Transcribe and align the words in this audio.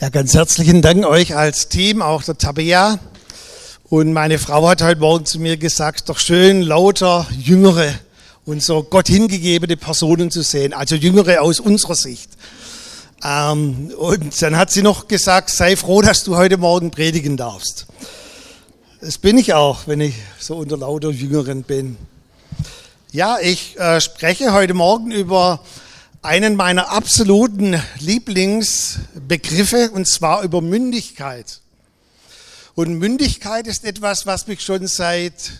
Ja, 0.00 0.10
ganz 0.10 0.32
herzlichen 0.32 0.80
Dank 0.80 1.04
euch 1.04 1.34
als 1.34 1.66
Team, 1.68 2.02
auch 2.02 2.22
der 2.22 2.38
Tabea. 2.38 3.00
Und 3.88 4.12
meine 4.12 4.38
Frau 4.38 4.68
hat 4.68 4.80
heute 4.80 5.00
Morgen 5.00 5.26
zu 5.26 5.40
mir 5.40 5.56
gesagt, 5.56 6.08
doch 6.08 6.20
schön 6.20 6.62
lauter 6.62 7.26
Jüngere 7.36 7.94
und 8.44 8.62
so 8.62 8.84
Gott 8.84 9.08
hingegebene 9.08 9.76
Personen 9.76 10.30
zu 10.30 10.42
sehen, 10.42 10.72
also 10.72 10.94
Jüngere 10.94 11.42
aus 11.42 11.58
unserer 11.58 11.96
Sicht. 11.96 12.30
Ähm, 13.24 13.90
und 13.98 14.40
dann 14.40 14.56
hat 14.56 14.70
sie 14.70 14.82
noch 14.82 15.08
gesagt, 15.08 15.50
sei 15.50 15.74
froh, 15.74 16.00
dass 16.00 16.22
du 16.22 16.36
heute 16.36 16.58
Morgen 16.58 16.92
predigen 16.92 17.36
darfst. 17.36 17.88
Das 19.00 19.18
bin 19.18 19.36
ich 19.36 19.54
auch, 19.54 19.88
wenn 19.88 20.00
ich 20.00 20.14
so 20.38 20.58
unter 20.58 20.76
lauter 20.76 21.10
Jüngeren 21.10 21.64
bin. 21.64 21.96
Ja, 23.10 23.38
ich 23.42 23.76
äh, 23.80 24.00
spreche 24.00 24.52
heute 24.52 24.74
Morgen 24.74 25.10
über 25.10 25.58
einen 26.22 26.56
meiner 26.56 26.90
absoluten 26.90 27.80
Lieblingsbegriffe, 27.98 29.90
und 29.90 30.08
zwar 30.08 30.42
über 30.42 30.60
Mündigkeit. 30.60 31.60
Und 32.74 32.94
Mündigkeit 32.94 33.66
ist 33.66 33.84
etwas, 33.84 34.26
was 34.26 34.46
mich 34.46 34.62
schon 34.62 34.86
seit 34.86 35.52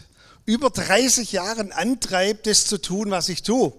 über 0.46 0.70
30 0.70 1.32
Jahren 1.32 1.72
antreibt, 1.72 2.46
das 2.46 2.64
zu 2.64 2.78
tun, 2.78 3.10
was 3.10 3.28
ich 3.28 3.42
tue. 3.42 3.72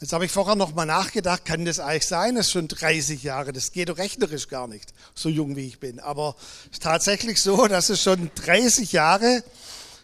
Jetzt 0.00 0.12
habe 0.12 0.24
ich 0.24 0.30
vorher 0.30 0.56
noch 0.56 0.74
mal 0.74 0.86
nachgedacht, 0.86 1.44
kann 1.44 1.64
das 1.64 1.78
eigentlich 1.78 2.06
sein? 2.06 2.34
Das 2.34 2.46
ist 2.46 2.52
schon 2.52 2.68
30 2.68 3.22
Jahre. 3.22 3.52
Das 3.52 3.72
geht 3.72 3.90
doch 3.90 3.98
rechnerisch 3.98 4.48
gar 4.48 4.66
nicht, 4.66 4.94
so 5.14 5.28
jung 5.28 5.56
wie 5.56 5.66
ich 5.66 5.78
bin. 5.78 6.00
Aber 6.00 6.36
es 6.66 6.78
ist 6.78 6.82
tatsächlich 6.82 7.42
so, 7.42 7.66
dass 7.66 7.90
es 7.90 8.02
schon 8.02 8.30
30 8.34 8.92
Jahre 8.92 9.44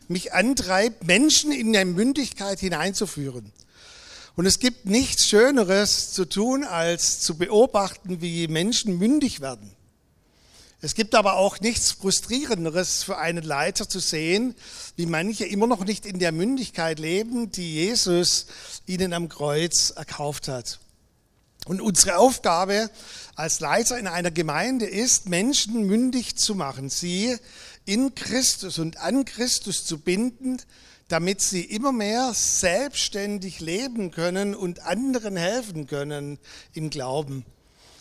mich 0.09 0.34
antreibt, 0.34 1.05
Menschen 1.05 1.51
in 1.51 1.74
eine 1.74 1.91
Mündigkeit 1.91 2.60
hineinzuführen. 2.60 3.52
Und 4.36 4.45
es 4.45 4.58
gibt 4.58 4.84
nichts 4.84 5.26
Schöneres 5.26 6.12
zu 6.12 6.26
tun, 6.26 6.62
als 6.62 7.20
zu 7.20 7.38
beobachten, 7.38 8.20
wie 8.20 8.48
Menschen 8.48 8.98
mündig 8.98 9.40
werden. 9.40 9.74
Es 10.82 10.95
gibt 10.95 11.15
aber 11.15 11.37
auch 11.37 11.59
nichts 11.60 11.93
Frustrierenderes 11.93 13.02
für 13.02 13.16
einen 13.16 13.43
Leiter 13.43 13.88
zu 13.88 13.98
sehen, 13.98 14.54
wie 14.95 15.06
manche 15.06 15.46
immer 15.46 15.66
noch 15.66 15.87
nicht 15.87 16.04
in 16.04 16.18
der 16.18 16.32
Mündigkeit 16.32 16.98
leben, 16.98 17.51
die 17.51 17.74
Jesus 17.74 18.46
ihnen 18.87 19.15
am 19.15 19.30
Kreuz 19.30 19.90
erkauft 19.96 20.48
hat. 20.48 20.80
Und 21.65 21.80
unsere 21.80 22.18
Aufgabe 22.18 22.90
als 23.37 23.60
Leiter 23.60 23.98
in 23.98 24.06
einer 24.06 24.30
Gemeinde 24.30 24.84
ist, 24.84 25.28
Menschen 25.30 25.87
mündig 25.87 26.37
zu 26.37 26.54
machen, 26.54 26.90
sie 26.90 27.37
in 27.87 28.15
Christus 28.15 28.78
und 28.78 28.98
an 28.98 29.24
Christus 29.24 29.87
zu 29.87 29.98
binden, 29.98 30.60
damit 31.09 31.40
sie 31.40 31.62
immer 31.62 31.93
mehr 31.93 32.32
selbstständig 32.35 33.60
leben 33.60 34.10
können 34.10 34.54
und 34.54 34.80
anderen 34.80 35.37
helfen 35.37 35.87
können 35.87 36.38
im 36.74 36.90
Glauben. 36.90 37.45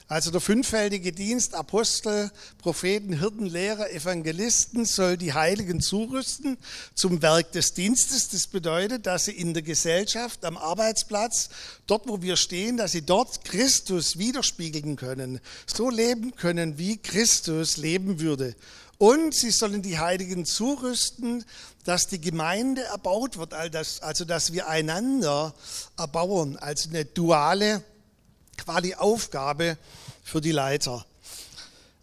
Also 0.08 0.30
der 0.30 0.40
fünffältige 0.40 1.12
Dienst 1.12 1.56
Apostel, 1.56 2.30
Propheten, 2.60 3.18
Hirten, 3.18 3.48
Lehrer, 3.48 3.90
Evangelisten 3.90 4.86
soll 4.86 5.18
die 5.18 5.34
Heiligen 5.34 5.82
zurüsten 5.82 6.58
zum 6.94 7.24
Werk 7.24 7.54
des 7.54 7.74
Dienstes. 7.74 8.30
Das 8.30 8.46
bedeutet, 8.46 9.08
dass 9.08 9.26
sie 9.26 9.32
in 9.32 9.56
der 9.56 9.64
Gesellschaft, 9.64 10.46
am 10.46 10.58
Arbeitsplatz, 10.58 11.50
dort 11.88 12.08
wo 12.08 12.22
wir 12.22 12.36
stehen, 12.36 12.78
dass 12.78 12.92
sie 12.92 13.02
dort 13.02 13.46
Christus 13.46 14.20
widerspiegeln 14.20 14.96
können, 14.96 15.40
so 15.66 15.90
leben 15.90 16.36
können, 16.36 16.78
wie 16.78 16.98
Christus 16.98 17.78
leben 17.78 18.20
würde. 18.20 18.56
Und 19.00 19.34
sie 19.34 19.52
sollen 19.52 19.82
die 19.82 19.98
Heiligen 19.98 20.46
zurüsten, 20.46 21.44
dass 21.86 22.08
die 22.08 22.20
Gemeinde 22.20 22.84
erbaut 22.84 23.38
wird, 23.38 23.54
also 23.54 24.26
dass 24.26 24.52
wir 24.52 24.68
einander 24.68 25.54
erbauen, 25.98 26.58
als 26.58 26.90
eine 26.90 27.06
duale 27.06 27.84
quasi 28.58 28.96
Aufgabe 28.96 29.78
für 30.24 30.42
die 30.42 30.52
Leiter. 30.52 31.06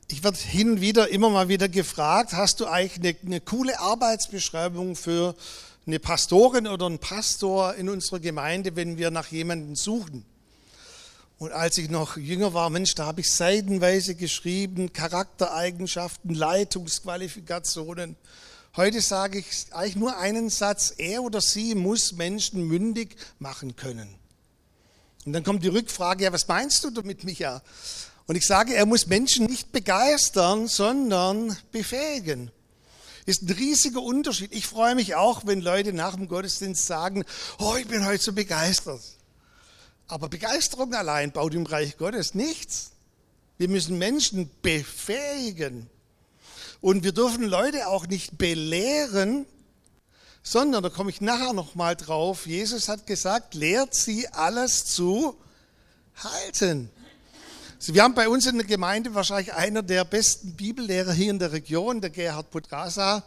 Ich 0.09 0.23
werde 0.23 0.39
hin 0.39 0.73
und 0.73 0.81
wieder 0.81 1.09
immer 1.09 1.31
mal 1.31 1.49
wieder 1.49 1.69
gefragt, 1.69 2.33
hast 2.33 2.61
du 2.61 2.67
eigentlich 2.67 3.01
eine, 3.01 3.17
eine 3.27 3.41
coole 3.41 3.79
Arbeitsbeschreibung 3.81 4.95
für 4.95 5.35
eine 5.87 5.99
Pastorin 5.99 6.69
oder 6.69 6.87
einen 6.87 6.99
Pastor 6.99 7.75
in 7.75 7.89
unserer 7.89 8.21
Gemeinde, 8.21 8.77
wenn 8.77 8.99
wir 8.99 9.11
nach 9.11 9.29
jemandem 9.29 9.75
suchen? 9.75 10.25
Und 11.39 11.51
als 11.51 11.77
ich 11.79 11.91
noch 11.91 12.17
jünger 12.17 12.55
war, 12.55 12.71
Mensch, 12.71 12.95
da 12.95 13.07
habe 13.07 13.21
ich 13.21 13.33
seitenweise 13.33 14.15
geschrieben, 14.15 14.93
Charaktereigenschaften, 14.93 16.33
Leitungsqualifikationen. 16.35 18.15
Heute 18.75 19.03
sage 19.03 19.39
ich 19.39 19.67
eigentlich 19.73 19.97
nur 19.97 20.17
einen 20.17 20.49
Satz, 20.49 20.95
er 20.97 21.23
oder 21.23 21.43
sie 21.43 21.75
muss 21.75 22.13
Menschen 22.13 22.67
mündig 22.67 23.17
machen 23.39 23.77
können. 23.77 24.15
Und 25.27 25.35
dann 25.35 25.45
kommt 25.45 25.63
die 25.63 25.69
Rückfrage, 25.69 26.25
ja, 26.25 26.33
was 26.33 26.49
meinst 26.49 26.83
du 26.83 26.91
damit, 26.91 27.23
Micha? 27.23 27.63
Und 28.27 28.37
ich 28.37 28.47
sage, 28.47 28.75
er 28.75 28.87
muss 28.87 29.07
Menschen 29.07 29.45
nicht 29.45 29.73
begeistern, 29.73 30.69
sondern 30.69 31.55
befähigen. 31.71 32.51
Ist 33.27 33.43
ein 33.43 33.51
riesiger 33.51 34.01
Unterschied. 34.01 34.53
Ich 34.55 34.67
freue 34.67 34.95
mich 34.95 35.17
auch, 35.17 35.45
wenn 35.45 35.61
Leute 35.61 35.93
nach 35.93 36.15
dem 36.15 36.27
Gottesdienst 36.27 36.87
sagen, 36.87 37.25
oh, 37.59 37.77
ich 37.77 37.87
bin 37.87 38.07
heute 38.07 38.23
so 38.23 38.33
begeistert. 38.33 39.03
Aber 40.09 40.31
Begeisterung 40.31 40.95
allein 40.95 41.31
baut 41.31 41.53
im 41.55 41.67
Reich 41.67 41.99
Gottes 41.99 42.35
nichts. 42.35 42.93
Wir 43.59 43.69
müssen 43.69 43.99
Menschen 43.99 44.51
befähigen. 44.63 45.91
Und 46.83 47.05
wir 47.05 47.13
dürfen 47.13 47.45
Leute 47.45 47.87
auch 47.87 48.09
nicht 48.09 48.37
belehren, 48.39 49.47
sondern, 50.43 50.83
da 50.83 50.91
komme 50.91 51.11
ich 51.11 51.21
nachher 51.21 51.53
nochmal 51.53 51.95
drauf, 51.95 52.45
Jesus 52.47 52.89
hat 52.89 53.07
gesagt, 53.07 53.55
lehrt 53.55 53.95
sie 53.95 54.27
alles 54.29 54.85
zu 54.87 55.37
halten. 56.17 56.91
Also 57.79 57.95
wir 57.95 58.03
haben 58.03 58.15
bei 58.15 58.29
uns 58.29 58.47
in 58.47 58.59
der 58.59 58.67
Gemeinde 58.67 59.15
wahrscheinlich 59.15 59.55
einer 59.55 59.83
der 59.83 60.05
besten 60.05 60.55
Bibellehrer 60.55 61.13
hier 61.13 61.31
in 61.31 61.39
der 61.39 61.53
Region, 61.53 62.01
der 62.01 62.11
Gerhard 62.11 62.51
Putrasa. 62.51 63.23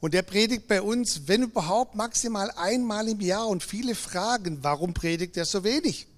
Und 0.00 0.12
der 0.12 0.20
predigt 0.20 0.68
bei 0.68 0.82
uns, 0.82 1.22
wenn 1.26 1.44
überhaupt, 1.44 1.94
maximal 1.94 2.50
einmal 2.56 3.08
im 3.08 3.22
Jahr. 3.22 3.48
Und 3.48 3.64
viele 3.64 3.94
fragen, 3.94 4.58
warum 4.60 4.92
predigt 4.92 5.38
er 5.38 5.46
so 5.46 5.64
wenig? 5.64 6.08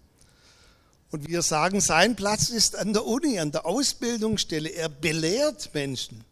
Und 1.13 1.29
wir 1.29 1.43
sagen, 1.43 1.81
sein 1.81 2.17
Platz 2.17 2.49
ist 2.49 2.75
an 2.75 2.93
der 2.93 3.07
Uni, 3.07 3.39
an 3.39 3.53
der 3.53 3.65
Ausbildungsstelle. 3.65 4.71
Er 4.71 4.89
belehrt 4.89 5.73
Menschen. 5.73 6.25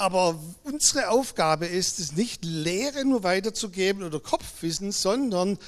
Aber 0.00 0.42
unsere 0.64 1.10
Aufgabe 1.10 1.66
ist 1.66 2.00
es 2.00 2.12
nicht, 2.12 2.42
Lehre 2.42 3.04
nur 3.04 3.22
weiterzugeben 3.22 4.02
oder 4.02 4.18
Kopfwissen, 4.18 4.92
sondern 4.92 5.58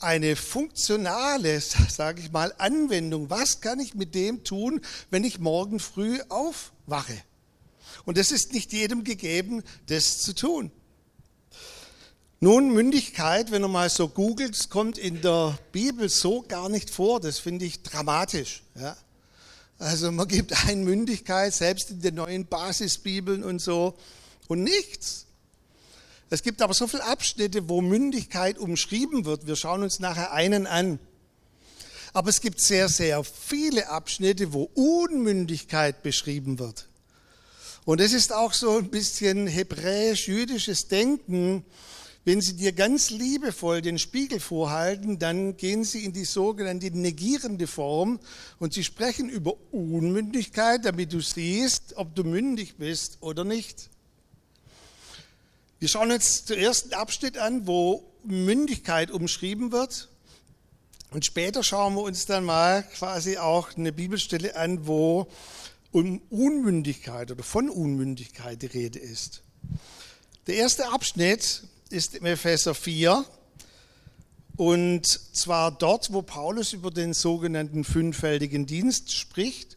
eine 0.00 0.34
funktionale, 0.34 1.60
sage 1.90 2.22
ich 2.22 2.32
mal, 2.32 2.54
Anwendung. 2.56 3.28
Was 3.28 3.60
kann 3.60 3.80
ich 3.80 3.92
mit 3.92 4.14
dem 4.14 4.44
tun, 4.44 4.80
wenn 5.10 5.24
ich 5.24 5.40
morgen 5.40 5.78
früh 5.78 6.18
aufwache? 6.30 7.20
Und 8.06 8.16
es 8.16 8.32
ist 8.32 8.54
nicht 8.54 8.72
jedem 8.72 9.04
gegeben, 9.04 9.62
das 9.88 10.20
zu 10.20 10.34
tun. 10.34 10.72
Nun, 12.40 12.72
Mündigkeit, 12.72 13.50
wenn 13.50 13.60
du 13.60 13.68
mal 13.68 13.90
so 13.90 14.08
googelt, 14.08 14.70
kommt 14.70 14.96
in 14.96 15.20
der 15.20 15.58
Bibel 15.70 16.08
so 16.08 16.40
gar 16.40 16.70
nicht 16.70 16.88
vor. 16.88 17.20
Das 17.20 17.38
finde 17.38 17.66
ich 17.66 17.82
dramatisch. 17.82 18.62
Ja. 18.74 18.96
Also 19.82 20.12
man 20.12 20.28
gibt 20.28 20.52
ein 20.68 20.84
Mündigkeit, 20.84 21.52
selbst 21.52 21.90
in 21.90 22.00
den 22.00 22.14
neuen 22.14 22.46
Basisbibeln 22.46 23.42
und 23.42 23.60
so, 23.60 23.96
und 24.48 24.62
nichts. 24.62 25.26
Es 26.30 26.42
gibt 26.42 26.62
aber 26.62 26.72
so 26.72 26.86
viele 26.86 27.04
Abschnitte, 27.04 27.68
wo 27.68 27.80
Mündigkeit 27.80 28.58
umschrieben 28.58 29.24
wird. 29.24 29.46
Wir 29.46 29.56
schauen 29.56 29.82
uns 29.82 29.98
nachher 29.98 30.32
einen 30.32 30.66
an. 30.66 30.98
Aber 32.12 32.30
es 32.30 32.40
gibt 32.40 32.60
sehr, 32.60 32.88
sehr 32.88 33.24
viele 33.24 33.88
Abschnitte, 33.88 34.52
wo 34.52 34.70
Unmündigkeit 34.74 36.02
beschrieben 36.02 36.58
wird. 36.58 36.88
Und 37.84 38.00
es 38.00 38.12
ist 38.12 38.32
auch 38.32 38.52
so 38.52 38.78
ein 38.78 38.90
bisschen 38.90 39.46
hebräisch-jüdisches 39.46 40.88
Denken. 40.88 41.64
Wenn 42.24 42.40
sie 42.40 42.54
dir 42.54 42.72
ganz 42.72 43.10
liebevoll 43.10 43.82
den 43.82 43.98
Spiegel 43.98 44.38
vorhalten, 44.38 45.18
dann 45.18 45.56
gehen 45.56 45.82
sie 45.82 46.04
in 46.04 46.12
die 46.12 46.24
sogenannte 46.24 46.90
negierende 46.92 47.66
Form 47.66 48.20
und 48.60 48.74
sie 48.74 48.84
sprechen 48.84 49.28
über 49.28 49.54
Unmündigkeit, 49.72 50.84
damit 50.84 51.12
du 51.12 51.20
siehst, 51.20 51.96
ob 51.96 52.14
du 52.14 52.22
mündig 52.22 52.76
bist 52.76 53.18
oder 53.20 53.42
nicht. 53.42 53.90
Wir 55.80 55.88
schauen 55.88 56.12
uns 56.12 56.44
den 56.44 56.60
ersten 56.60 56.94
Abschnitt 56.94 57.38
an, 57.38 57.66
wo 57.66 58.04
Mündigkeit 58.22 59.10
umschrieben 59.10 59.72
wird. 59.72 60.08
Und 61.10 61.26
später 61.26 61.64
schauen 61.64 61.94
wir 61.94 62.02
uns 62.02 62.26
dann 62.26 62.44
mal 62.44 62.84
quasi 62.84 63.36
auch 63.36 63.76
eine 63.76 63.92
Bibelstelle 63.92 64.54
an, 64.54 64.86
wo 64.86 65.26
um 65.90 66.22
Unmündigkeit 66.30 67.32
oder 67.32 67.42
von 67.42 67.68
Unmündigkeit 67.68 68.62
die 68.62 68.66
Rede 68.66 69.00
ist. 69.00 69.42
Der 70.46 70.54
erste 70.54 70.88
Abschnitt 70.92 71.64
ist 71.92 72.14
im 72.14 72.26
Epheser 72.26 72.74
4 72.74 73.24
und 74.56 75.06
zwar 75.06 75.70
dort, 75.72 76.12
wo 76.12 76.22
Paulus 76.22 76.72
über 76.72 76.90
den 76.90 77.14
sogenannten 77.14 77.84
fünffältigen 77.84 78.66
Dienst 78.66 79.12
spricht 79.12 79.76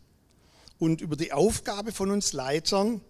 und 0.79 1.01
über 1.01 1.15
die 1.15 1.33
Aufgabe 1.33 1.91
von 1.91 2.11
uns 2.11 2.33
Leitern. 2.33 3.01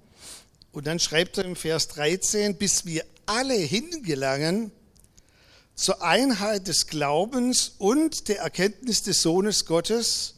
Und 0.71 0.87
dann 0.87 0.99
schreibt 0.99 1.37
er 1.37 1.45
im 1.45 1.55
Vers 1.55 1.87
13, 1.89 2.57
bis 2.57 2.85
wir 2.85 3.03
alle 3.25 3.55
hingelangen 3.55 4.71
zur 5.73 6.01
Einheit 6.01 6.67
des 6.67 6.87
Glaubens 6.87 7.73
und 7.77 8.27
der 8.27 8.39
Erkenntnis 8.39 9.03
des 9.03 9.21
Sohnes 9.21 9.65
Gottes, 9.65 10.35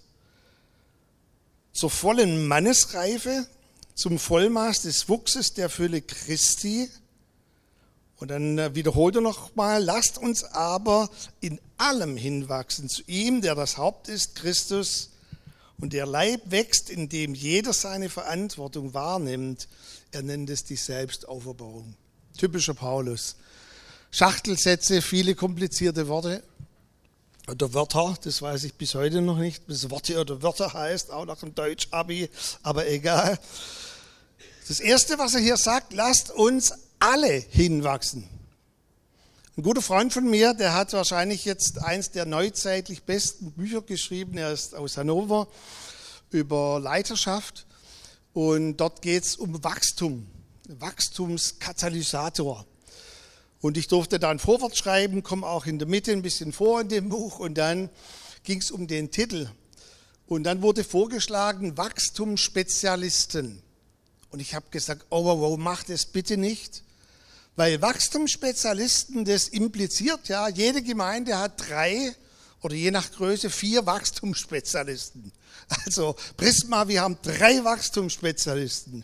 zur 1.73 1.91
vollen 1.91 2.47
Mannesreife, 2.47 3.45
zum 3.93 4.17
Vollmaß 4.17 4.81
des 4.83 5.09
Wuchses 5.09 5.53
der 5.53 5.69
Fülle 5.69 6.01
Christi. 6.01 6.89
Und 8.19 8.29
dann 8.29 8.57
äh, 8.57 8.73
wiederholt 8.75 9.15
er 9.15 9.21
nochmal, 9.21 9.83
lasst 9.83 10.17
uns 10.17 10.43
aber 10.43 11.09
in 11.39 11.59
allem 11.77 12.17
hinwachsen 12.17 12.89
zu 12.89 13.03
ihm, 13.05 13.41
der 13.41 13.55
das 13.55 13.77
Haupt 13.77 14.09
ist, 14.09 14.35
Christus. 14.35 15.11
Und 15.79 15.93
der 15.93 16.07
Leib 16.07 16.41
wächst, 16.45 16.89
indem 16.89 17.35
jeder 17.35 17.73
seine 17.73 18.09
Verantwortung 18.09 18.95
wahrnimmt. 18.95 19.67
Er 20.11 20.23
nennt 20.23 20.49
es 20.49 20.63
die 20.63 20.75
Selbstauferbauung. 20.75 21.93
Typischer 22.35 22.73
Paulus. 22.73 23.35
Schachtelsätze, 24.09 25.03
viele 25.03 25.35
komplizierte 25.35 26.07
Worte 26.07 26.41
oder 27.49 27.73
Wörter, 27.73 28.15
das 28.23 28.41
weiß 28.41 28.65
ich 28.65 28.73
bis 28.73 28.95
heute 28.95 29.21
noch 29.21 29.37
nicht, 29.37 29.63
was 29.67 29.89
Worte 29.89 30.19
oder 30.19 30.41
Wörter 30.41 30.73
heißt, 30.73 31.11
auch 31.11 31.25
nach 31.25 31.39
dem 31.39 31.55
Deutsch-Abi, 31.55 32.29
aber 32.61 32.87
egal. 32.87 33.39
Das 34.67 34.79
Erste, 34.79 35.17
was 35.17 35.33
er 35.33 35.39
hier 35.39 35.55
sagt, 35.55 35.93
lasst 35.93 36.31
uns 36.31 36.73
alle 36.99 37.43
hinwachsen. 37.49 38.27
Ein 39.55 39.63
guter 39.63 39.81
Freund 39.81 40.13
von 40.13 40.29
mir, 40.29 40.53
der 40.53 40.73
hat 40.73 40.93
wahrscheinlich 40.93 41.45
jetzt 41.45 41.81
eins 41.81 42.11
der 42.11 42.25
neuzeitlich 42.25 43.03
besten 43.03 43.51
Bücher 43.51 43.81
geschrieben. 43.81 44.37
Er 44.37 44.51
ist 44.51 44.75
aus 44.75 44.97
Hannover 44.97 45.47
über 46.29 46.79
Leiterschaft 46.79 47.65
und 48.33 48.77
dort 48.77 49.01
geht 49.01 49.23
es 49.23 49.35
um 49.35 49.63
Wachstum, 49.63 50.27
Wachstumskatalysator. 50.67 52.65
Und 53.59 53.77
ich 53.77 53.87
durfte 53.87 54.19
da 54.19 54.29
ein 54.29 54.37
Vorwort 54.37 54.77
schreiben, 54.77 55.23
komme 55.23 55.47
auch 55.47 55.65
in 55.65 55.79
der 55.79 55.87
Mitte 55.87 56.11
ein 56.11 56.21
bisschen 56.21 56.53
vor 56.53 56.81
in 56.81 56.89
dem 56.89 57.09
Buch 57.09 57.39
und 57.39 57.57
dann 57.57 57.89
ging 58.43 58.59
es 58.59 58.69
um 58.69 58.85
den 58.85 59.09
Titel. 59.09 59.49
Und 60.27 60.43
dann 60.43 60.61
wurde 60.61 60.83
vorgeschlagen 60.83 61.77
Wachstumsspezialisten. 61.77 63.63
Und 64.29 64.39
ich 64.39 64.53
habe 64.53 64.67
gesagt, 64.69 65.07
oh, 65.09 65.25
wow, 65.25 65.39
wow, 65.39 65.57
mach 65.57 65.83
das 65.83 66.05
bitte 66.05 66.37
nicht. 66.37 66.83
Weil 67.57 67.81
Wachstumsspezialisten, 67.81 69.25
das 69.25 69.47
impliziert 69.47 70.29
ja, 70.29 70.47
jede 70.47 70.83
Gemeinde 70.83 71.37
hat 71.39 71.67
drei 71.67 72.15
oder 72.61 72.75
je 72.75 72.91
nach 72.91 73.11
Größe 73.11 73.49
vier 73.49 73.85
Wachstumsspezialisten. 73.85 75.31
Also 75.85 76.15
Prisma, 76.37 76.87
wir 76.87 77.01
haben 77.01 77.17
drei 77.23 77.63
Wachstumsspezialisten. 77.63 79.03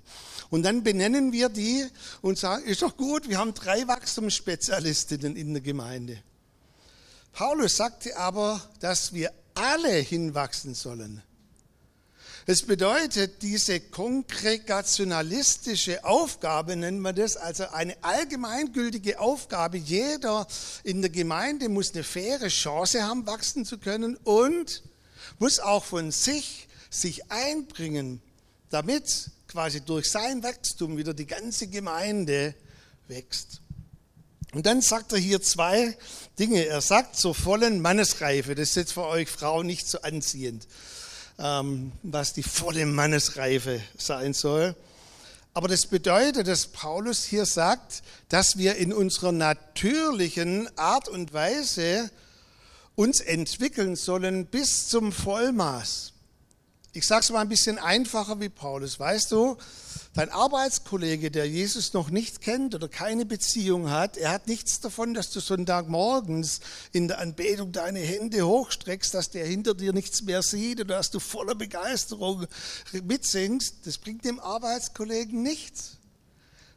Und 0.51 0.63
dann 0.63 0.83
benennen 0.83 1.31
wir 1.31 1.49
die 1.49 1.85
und 2.21 2.37
sagen, 2.37 2.63
ist 2.65 2.83
doch 2.83 2.95
gut, 2.95 3.27
wir 3.27 3.39
haben 3.39 3.55
drei 3.55 3.87
Wachstumsspezialistinnen 3.87 5.35
in 5.35 5.53
der 5.53 5.63
Gemeinde. 5.63 6.21
Paulus 7.31 7.75
sagte 7.75 8.15
aber, 8.15 8.61
dass 8.79 9.13
wir 9.13 9.33
alle 9.55 9.93
hinwachsen 9.93 10.75
sollen. 10.75 11.23
Es 12.45 12.63
bedeutet, 12.63 13.41
diese 13.41 13.79
kongregationalistische 13.79 16.03
Aufgabe, 16.03 16.75
nennen 16.75 16.99
wir 16.99 17.13
das, 17.13 17.37
also 17.37 17.69
eine 17.69 17.95
allgemeingültige 18.03 19.21
Aufgabe, 19.21 19.77
jeder 19.77 20.45
in 20.83 21.01
der 21.01 21.09
Gemeinde 21.09 21.69
muss 21.69 21.93
eine 21.93 22.03
faire 22.03 22.49
Chance 22.49 23.03
haben, 23.03 23.25
wachsen 23.25 23.63
zu 23.63 23.77
können 23.77 24.17
und 24.25 24.83
muss 25.39 25.59
auch 25.59 25.85
von 25.85 26.11
sich 26.11 26.67
sich 26.89 27.31
einbringen, 27.31 28.21
damit 28.69 29.31
quasi 29.47 29.79
durch 29.79 30.11
sein 30.11 30.43
Wachstum 30.43 30.97
wieder 30.97 31.13
die 31.13 31.27
ganze 31.27 31.67
Gemeinde 31.67 32.55
wächst. 33.07 33.61
Und 34.53 34.65
dann 34.65 34.81
sagt 34.81 35.13
er 35.13 35.17
hier 35.17 35.41
zwei 35.41 35.97
Dinge. 36.37 36.65
Er 36.65 36.81
sagt 36.81 37.15
zur 37.15 37.33
vollen 37.33 37.81
Mannesreife, 37.81 38.53
das 38.53 38.69
ist 38.69 38.75
jetzt 38.75 38.93
für 38.93 39.05
euch 39.05 39.29
Frauen 39.29 39.65
nicht 39.65 39.87
so 39.87 40.01
anziehend. 40.01 40.67
Ähm, 41.39 41.91
was 42.03 42.33
die 42.33 42.43
volle 42.43 42.85
Mannesreife 42.85 43.81
sein 43.97 44.33
soll. 44.33 44.75
Aber 45.55 45.67
das 45.67 45.87
bedeutet, 45.87 46.47
dass 46.47 46.67
Paulus 46.67 47.23
hier 47.23 47.45
sagt, 47.45 48.03
dass 48.29 48.57
wir 48.57 48.75
in 48.75 48.93
unserer 48.93 49.31
natürlichen 49.31 50.69
Art 50.77 51.09
und 51.09 51.33
Weise 51.33 52.11
uns 52.95 53.19
entwickeln 53.19 53.95
sollen 53.95 54.45
bis 54.45 54.87
zum 54.87 55.11
Vollmaß. 55.11 56.13
Ich 56.93 57.07
sage 57.07 57.21
es 57.21 57.29
mal 57.31 57.41
ein 57.41 57.49
bisschen 57.49 57.79
einfacher 57.79 58.39
wie 58.39 58.49
Paulus. 58.49 58.99
Weißt 58.99 59.31
du, 59.31 59.57
Dein 60.13 60.29
Arbeitskollege, 60.29 61.31
der 61.31 61.49
Jesus 61.49 61.93
noch 61.93 62.11
nicht 62.11 62.39
kennt 62.39 62.75
oder 62.75 62.87
keine 62.87 63.25
Beziehung 63.25 63.89
hat, 63.89 64.15
er 64.15 64.29
hat 64.29 64.47
nichts 64.47 64.79
davon, 64.79 65.15
dass 65.15 65.31
du 65.31 65.39
Sonntagmorgens 65.39 66.59
in 66.91 67.07
der 67.07 67.17
Anbetung 67.17 67.71
deine 67.71 67.99
Hände 67.99 68.45
hochstreckst, 68.45 69.11
dass 69.15 69.31
der 69.31 69.43
hinter 69.47 69.73
dir 69.73 69.91
nichts 69.91 70.21
mehr 70.21 70.43
sieht 70.43 70.79
oder 70.81 70.97
dass 70.97 71.09
du 71.09 71.19
voller 71.19 71.55
Begeisterung 71.55 72.45
mitsingst. 72.91 73.87
Das 73.87 73.97
bringt 73.97 74.23
dem 74.23 74.39
Arbeitskollegen 74.39 75.41
nichts. 75.41 75.97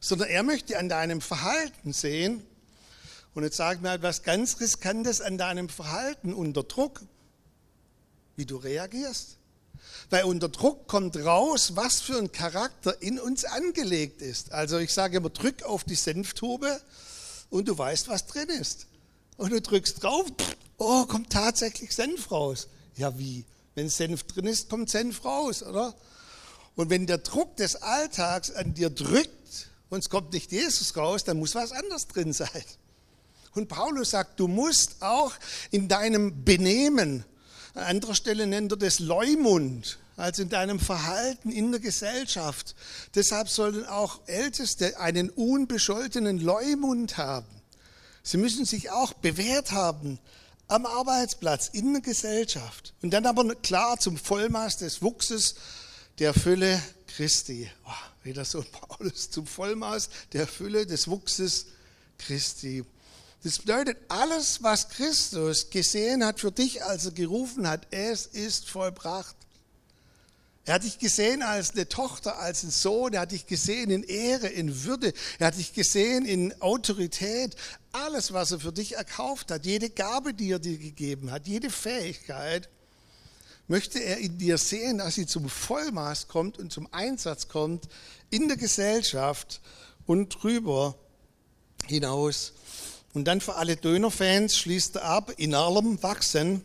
Sondern 0.01 0.29
er 0.29 0.43
möchte 0.43 0.79
an 0.79 0.89
deinem 0.89 1.21
Verhalten 1.21 1.93
sehen. 1.93 2.43
Und 3.35 3.45
jetzt 3.45 3.59
sag 3.59 3.83
mir 3.83 3.93
etwas 3.93 4.23
ganz 4.23 4.61
Riskantes 4.61 5.21
an 5.21 5.37
deinem 5.37 5.69
Verhalten 5.69 6.33
unter 6.33 6.63
Druck, 6.63 7.03
wie 8.37 8.47
du 8.47 8.57
reagierst. 8.57 9.36
Weil 10.11 10.25
unter 10.25 10.49
Druck 10.49 10.87
kommt 10.87 11.17
raus, 11.17 11.73
was 11.75 12.01
für 12.01 12.17
ein 12.19 12.31
Charakter 12.31 13.03
in 13.03 13.19
uns 13.19 13.45
angelegt 13.45 14.23
ist. 14.23 14.53
Also 14.53 14.79
ich 14.79 14.93
sage 14.93 15.17
immer, 15.17 15.31
drück 15.31 15.65
auf 15.65 15.85
die 15.85 15.97
Senftube 15.97 16.81
und 17.51 17.67
du 17.67 17.77
weißt, 17.77 18.09
was 18.09 18.27
drin 18.27 18.49
ist. 18.49 18.87
Und 19.37 19.53
du 19.53 19.61
drückst 19.61 20.03
drauf, 20.03 20.27
oh, 20.79 21.05
kommt 21.07 21.31
tatsächlich 21.31 21.95
Senf 21.95 22.31
raus. 22.31 22.69
Ja, 22.97 23.19
wie? 23.19 23.45
Wenn 23.75 23.89
Senf 23.89 24.23
drin 24.25 24.47
ist, 24.47 24.71
kommt 24.71 24.91
Senf 24.91 25.25
raus, 25.25 25.63
oder? 25.63 25.95
Und 26.77 26.91
wenn 26.91 27.07
der 27.07 27.19
Druck 27.19 27.57
des 27.57 27.77
Alltags 27.77 28.51
an 28.51 28.75
dir 28.75 28.91
drückt 28.91 29.69
und 29.91 30.01
es 30.01 30.11
kommt 30.11 30.33
nicht 30.33 30.53
Jesus 30.53 30.97
raus, 30.97 31.25
dann 31.25 31.39
muss 31.39 31.55
was 31.55 31.73
anderes 31.73 32.07
drin 32.07 32.33
sein. 32.33 32.65
Und 33.55 33.69
Paulus 33.69 34.11
sagt, 34.11 34.39
du 34.39 34.49
musst 34.49 34.97
auch 35.01 35.33
in 35.71 35.89
deinem 35.89 36.45
Benehmen 36.45 37.25
an 37.77 37.83
anderer 37.83 38.15
Stelle 38.15 38.47
nennt 38.47 38.73
er 38.73 38.79
das 38.79 39.01
Leumund, 39.01 39.99
also 40.17 40.43
in 40.43 40.49
deinem 40.49 40.81
Verhalten 40.81 41.51
in 41.51 41.71
der 41.73 41.81
Gesellschaft. 41.81 42.75
Deshalb 43.15 43.51
sollen 43.51 43.85
auch 43.85 44.21
Älteste 44.27 44.99
einen 44.99 45.29
unbescholtenen 45.29 46.39
Leumund 46.39 47.19
haben. 47.19 47.47
Sie 48.23 48.39
müssen 48.39 48.65
sich 48.65 48.91
auch 48.91 49.13
bewährt 49.13 49.73
haben 49.73 50.19
am 50.69 50.87
Arbeitsplatz, 50.87 51.69
in 51.69 51.93
der 51.93 52.03
Gesellschaft. 52.03 52.95
Und 53.03 53.11
dann 53.11 53.27
aber 53.27 53.55
klar 53.57 53.99
zum 54.01 54.17
Vollmaß 54.17 54.79
des 54.79 55.03
Wuchses 55.03 55.57
der 56.19 56.33
Fülle 56.33 56.83
Christi. 57.07 57.71
Oh, 57.87 58.25
wieder 58.25 58.45
so 58.47 58.65
Paulus, 58.73 59.31
zum 59.31 59.47
Vollmaß 59.47 60.09
der 60.33 60.47
Fülle 60.47 60.87
des 60.87 61.09
Wuchses 61.09 61.67
Christi. 62.19 62.85
Das 63.47 63.61
bedeutet, 63.61 63.99
alles, 64.09 64.65
was 64.65 64.89
Christus 64.89 65.71
gesehen 65.71 66.25
hat 66.25 66.41
für 66.41 66.51
dich, 66.51 66.83
als 66.83 67.05
er 67.05 67.13
gerufen 67.13 67.69
hat, 67.69 67.87
es 67.93 68.27
ist 68.27 68.69
vollbracht. 68.69 69.37
Er 70.65 70.75
hat 70.75 70.83
dich 70.83 70.99
gesehen 70.99 71.45
als 71.45 71.71
eine 71.71 71.89
Tochter, 71.89 72.41
als 72.41 72.65
ein 72.65 72.73
Sohn. 72.73 73.15
Er 73.15 73.21
hat 73.21 73.31
dich 73.31 73.47
gesehen 73.47 73.91
in 73.91 74.03
Ehre, 74.03 74.49
in 74.49 74.83
Würde. 74.83 75.13
Er 75.39 75.47
hat 75.47 75.59
dich 75.59 75.75
gesehen 75.75 76.25
in 76.25 76.61
Autorität. 76.61 77.55
Alles, 77.93 78.33
was 78.33 78.51
er 78.51 78.59
für 78.59 78.73
dich 78.73 78.97
erkauft 78.97 79.53
hat, 79.53 79.65
jede 79.65 79.91
Gabe, 79.91 80.35
die 80.35 80.51
er 80.51 80.59
dir 80.59 80.79
gegeben 80.79 81.31
hat, 81.31 81.47
jede 81.47 81.71
Fähigkeit, 81.71 82.69
möchte 83.69 84.03
er 84.03 84.19
in 84.19 84.39
dir 84.39 84.59
sehen, 84.59 84.99
dass 84.99 85.15
sie 85.15 85.27
zum 85.27 85.49
Vollmaß 85.49 86.27
kommt 86.27 86.59
und 86.59 86.73
zum 86.73 86.93
Einsatz 86.93 87.47
kommt 87.47 87.87
in 88.29 88.49
der 88.49 88.57
Gesellschaft 88.57 89.61
und 90.05 90.31
drüber 90.43 90.97
hinaus. 91.87 92.53
Und 93.17 93.25
dann 93.25 93.41
für 93.41 93.55
alle 93.55 93.77
Dönerfans 93.77 94.59
schließt 94.59 94.97
er 94.97 95.05
ab, 95.05 95.33
in 95.39 95.55
allem 95.55 96.03
wachsen. 96.03 96.63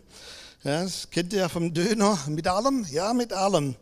Ja, 0.65 0.83
das 0.83 1.09
kennt 1.09 1.31
ihr 1.31 1.39
ja 1.39 1.47
vom 1.47 1.73
Döner. 1.73 2.19
Mit 2.27 2.45
allem? 2.45 2.85
Ja, 2.91 3.13
mit 3.13 3.31
allem, 3.31 3.75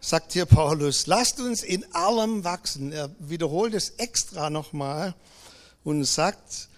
sagt 0.00 0.32
hier 0.32 0.44
Paulus. 0.44 1.06
Lasst 1.06 1.38
uns 1.38 1.62
in 1.62 1.84
allem 1.94 2.42
wachsen. 2.42 2.90
Er 2.90 3.08
wiederholt 3.20 3.72
es 3.72 3.90
extra 3.90 4.50
nochmal 4.50 5.14
und 5.84 6.02
sagt, 6.06 6.68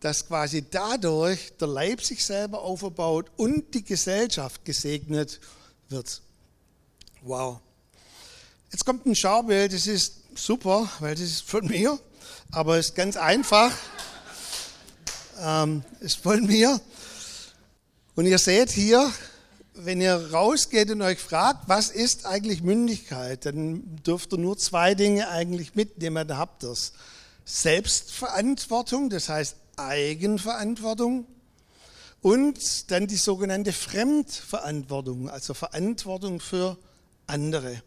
dass 0.00 0.26
quasi 0.26 0.64
dadurch 0.68 1.52
der 1.60 1.68
Leib 1.68 2.02
sich 2.02 2.24
selber 2.24 2.62
aufbaut 2.62 3.30
und 3.36 3.74
die 3.74 3.84
Gesellschaft 3.84 4.64
gesegnet 4.64 5.38
wird. 5.90 6.22
Wow. 7.22 7.60
Jetzt 8.72 8.84
kommt 8.84 9.06
ein 9.06 9.14
Schaubild, 9.14 9.72
das 9.72 9.86
ist 9.86 10.24
super, 10.34 10.90
weil 10.98 11.14
das 11.14 11.22
ist 11.22 11.42
von 11.42 11.68
mir, 11.68 12.00
aber 12.50 12.78
es 12.78 12.86
ist 12.86 12.94
ganz 12.96 13.16
einfach 13.16 13.72
ähm, 15.40 15.84
ist 16.00 16.18
von 16.18 16.44
mir. 16.46 16.80
Und 18.14 18.26
ihr 18.26 18.38
seht 18.38 18.70
hier, 18.70 19.10
wenn 19.74 20.00
ihr 20.00 20.32
rausgeht 20.32 20.90
und 20.90 21.02
euch 21.02 21.18
fragt, 21.18 21.68
was 21.68 21.90
ist 21.90 22.26
eigentlich 22.26 22.62
Mündigkeit, 22.62 23.46
dann 23.46 23.96
dürft 24.04 24.32
ihr 24.32 24.38
nur 24.38 24.58
zwei 24.58 24.94
Dinge 24.94 25.28
eigentlich 25.28 25.74
mitnehmen, 25.74 26.26
da 26.26 26.36
habt 26.36 26.64
ihr 26.64 26.70
es. 26.70 26.92
Selbstverantwortung, 27.44 29.08
das 29.08 29.28
heißt 29.28 29.56
Eigenverantwortung 29.76 31.26
und 32.20 32.90
dann 32.90 33.06
die 33.06 33.16
sogenannte 33.16 33.72
Fremdverantwortung, 33.72 35.30
also 35.30 35.54
Verantwortung 35.54 36.40
für 36.40 36.76
andere. 37.26 37.82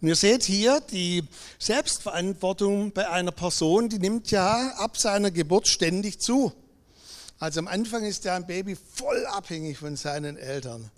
Und 0.00 0.08
ihr 0.08 0.16
seht 0.16 0.44
hier 0.44 0.80
die 0.80 1.24
Selbstverantwortung 1.58 2.92
bei 2.92 3.08
einer 3.08 3.32
Person, 3.32 3.88
die 3.88 3.98
nimmt 3.98 4.30
ja 4.30 4.74
ab 4.76 4.98
seiner 4.98 5.30
Geburt 5.30 5.68
ständig 5.68 6.20
zu. 6.20 6.52
Also 7.38 7.60
am 7.60 7.68
Anfang 7.68 8.04
ist 8.04 8.24
ja 8.24 8.34
ein 8.36 8.46
Baby 8.46 8.76
voll 8.76 9.24
abhängig 9.26 9.78
von 9.78 9.96
seinen 9.96 10.36
Eltern. 10.36 10.90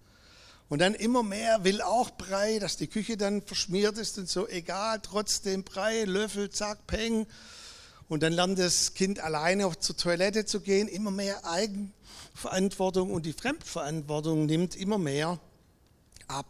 Und 0.69 0.81
dann 0.81 0.95
immer 0.95 1.23
mehr 1.23 1.65
will 1.65 1.81
auch 1.81 2.11
Brei, 2.11 2.59
dass 2.59 2.77
die 2.77 2.89
Küche 2.89 3.17
dann 3.17 3.43
verschmiert 3.43 3.97
ist 3.97 4.19
und 4.19 4.29
so, 4.29 4.47
egal, 4.49 5.01
trotzdem 5.03 5.65
Brei, 5.65 6.05
Löffel, 6.05 6.51
zack, 6.51 6.87
peng. 6.87 7.27
Und 8.09 8.23
dann 8.23 8.33
lernt 8.33 8.59
das 8.59 8.95
Kind 8.95 9.21
alleine 9.21 9.67
auch 9.67 9.77
zur 9.77 9.97
Toilette 9.97 10.45
zu 10.45 10.61
gehen, 10.61 10.89
immer 10.89 11.11
mehr 11.11 11.45
Eigenverantwortung 11.45 13.13
und 13.13 13.27
die 13.27 13.33
Fremdverantwortung 13.33 14.47
nimmt 14.47 14.77
immer 14.77 14.99
mehr 14.99 15.39
ab. 16.27 16.47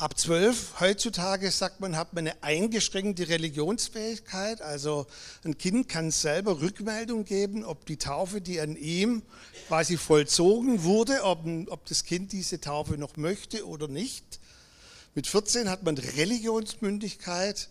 Ab 0.00 0.16
zwölf, 0.16 0.78
heutzutage 0.78 1.50
sagt 1.50 1.80
man, 1.80 1.96
hat 1.96 2.12
man 2.12 2.28
eine 2.28 2.40
eingeschränkte 2.44 3.28
Religionsfähigkeit. 3.28 4.62
Also 4.62 5.08
ein 5.42 5.58
Kind 5.58 5.88
kann 5.88 6.12
selber 6.12 6.60
Rückmeldung 6.60 7.24
geben, 7.24 7.64
ob 7.64 7.84
die 7.84 7.96
Taufe, 7.96 8.40
die 8.40 8.60
an 8.60 8.76
ihm 8.76 9.22
quasi 9.66 9.96
vollzogen 9.96 10.84
wurde, 10.84 11.24
ob, 11.24 11.40
ob 11.66 11.84
das 11.86 12.04
Kind 12.04 12.30
diese 12.30 12.60
Taufe 12.60 12.96
noch 12.96 13.16
möchte 13.16 13.66
oder 13.66 13.88
nicht. 13.88 14.38
Mit 15.16 15.26
14 15.26 15.68
hat 15.68 15.82
man 15.82 15.98
Religionsmündigkeit, 15.98 17.68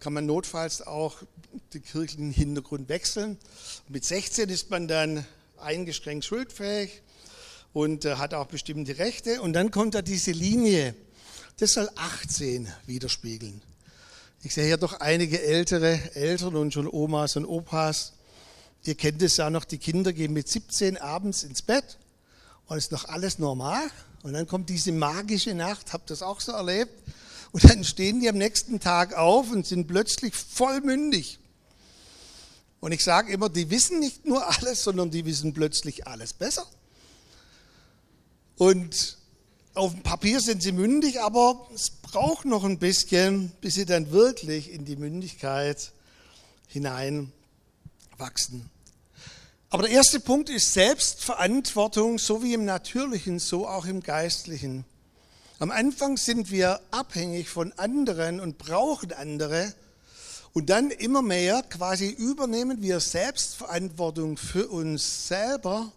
kann 0.00 0.14
man 0.14 0.24
notfalls 0.24 0.80
auch 0.80 1.16
den 1.74 1.82
kirchlichen 1.82 2.30
Hintergrund 2.30 2.88
wechseln. 2.88 3.36
Mit 3.88 4.06
16 4.06 4.48
ist 4.48 4.70
man 4.70 4.88
dann 4.88 5.26
eingeschränkt 5.58 6.24
schuldfähig 6.24 7.02
und 7.74 8.06
äh, 8.06 8.14
hat 8.14 8.32
auch 8.32 8.46
bestimmte 8.46 8.96
Rechte. 8.96 9.42
Und 9.42 9.52
dann 9.52 9.70
kommt 9.70 9.94
da 9.94 10.00
diese 10.00 10.30
Linie 10.30 10.94
das 11.58 11.72
soll 11.72 11.90
18 11.96 12.72
widerspiegeln. 12.86 13.60
Ich 14.42 14.54
sehe 14.54 14.64
hier 14.64 14.76
doch 14.76 15.00
einige 15.00 15.42
ältere 15.42 16.14
Eltern 16.14 16.54
und 16.54 16.72
schon 16.72 16.86
Omas 16.86 17.36
und 17.36 17.44
Opas. 17.44 18.12
Ihr 18.84 18.94
kennt 18.94 19.20
es 19.22 19.36
ja 19.36 19.50
noch, 19.50 19.64
die 19.64 19.78
Kinder 19.78 20.12
gehen 20.12 20.32
mit 20.32 20.48
17 20.48 20.96
abends 20.96 21.42
ins 21.42 21.62
Bett 21.62 21.98
und 22.66 22.78
ist 22.78 22.92
noch 22.92 23.06
alles 23.06 23.40
normal. 23.40 23.82
Und 24.22 24.34
dann 24.34 24.46
kommt 24.46 24.68
diese 24.68 24.92
magische 24.92 25.54
Nacht, 25.54 25.92
habt 25.92 26.10
ihr 26.10 26.14
das 26.14 26.22
auch 26.22 26.40
so 26.40 26.52
erlebt? 26.52 26.92
Und 27.50 27.64
dann 27.64 27.82
stehen 27.82 28.20
die 28.20 28.28
am 28.28 28.38
nächsten 28.38 28.78
Tag 28.78 29.14
auf 29.14 29.50
und 29.50 29.66
sind 29.66 29.88
plötzlich 29.88 30.34
vollmündig. 30.34 31.40
Und 32.80 32.92
ich 32.92 33.02
sage 33.02 33.32
immer, 33.32 33.48
die 33.48 33.70
wissen 33.70 33.98
nicht 33.98 34.24
nur 34.24 34.46
alles, 34.46 34.84
sondern 34.84 35.10
die 35.10 35.24
wissen 35.24 35.52
plötzlich 35.52 36.06
alles 36.06 36.32
besser. 36.32 36.66
Und 38.56 39.17
auf 39.74 39.92
dem 39.92 40.02
Papier 40.02 40.40
sind 40.40 40.62
sie 40.62 40.72
mündig, 40.72 41.20
aber 41.20 41.68
es 41.74 41.90
braucht 41.90 42.44
noch 42.44 42.64
ein 42.64 42.78
bisschen, 42.78 43.52
bis 43.60 43.74
sie 43.74 43.86
dann 43.86 44.10
wirklich 44.10 44.72
in 44.72 44.84
die 44.84 44.96
Mündigkeit 44.96 45.92
hineinwachsen. 46.66 47.30
Aber 49.70 49.82
der 49.82 49.92
erste 49.92 50.18
Punkt 50.18 50.48
ist 50.48 50.72
Selbstverantwortung, 50.72 52.18
so 52.18 52.42
wie 52.42 52.54
im 52.54 52.64
Natürlichen, 52.64 53.38
so 53.38 53.68
auch 53.68 53.84
im 53.84 54.02
Geistlichen. 54.02 54.84
Am 55.58 55.70
Anfang 55.70 56.16
sind 56.16 56.50
wir 56.50 56.80
abhängig 56.90 57.48
von 57.48 57.72
anderen 57.72 58.40
und 58.40 58.58
brauchen 58.58 59.12
andere. 59.12 59.74
Und 60.54 60.70
dann 60.70 60.90
immer 60.90 61.20
mehr 61.20 61.62
quasi 61.62 62.08
übernehmen 62.08 62.80
wir 62.80 63.00
Selbstverantwortung 63.00 64.38
für 64.38 64.68
uns 64.68 65.28
selber 65.28 65.92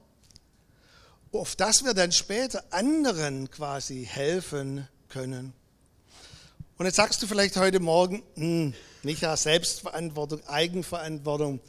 auf 1.31 1.55
das 1.55 1.83
wir 1.83 1.93
dann 1.93 2.11
später 2.11 2.63
anderen 2.71 3.50
quasi 3.50 4.07
helfen 4.09 4.88
können. 5.09 5.53
Und 6.77 6.85
jetzt 6.85 6.95
sagst 6.95 7.21
du 7.21 7.27
vielleicht 7.27 7.57
heute 7.57 7.79
Morgen, 7.79 8.23
hm, 8.35 8.73
Micha, 9.03 9.38
Selbstverantwortung, 9.38 10.45
Eigenverantwortung, 10.47 11.59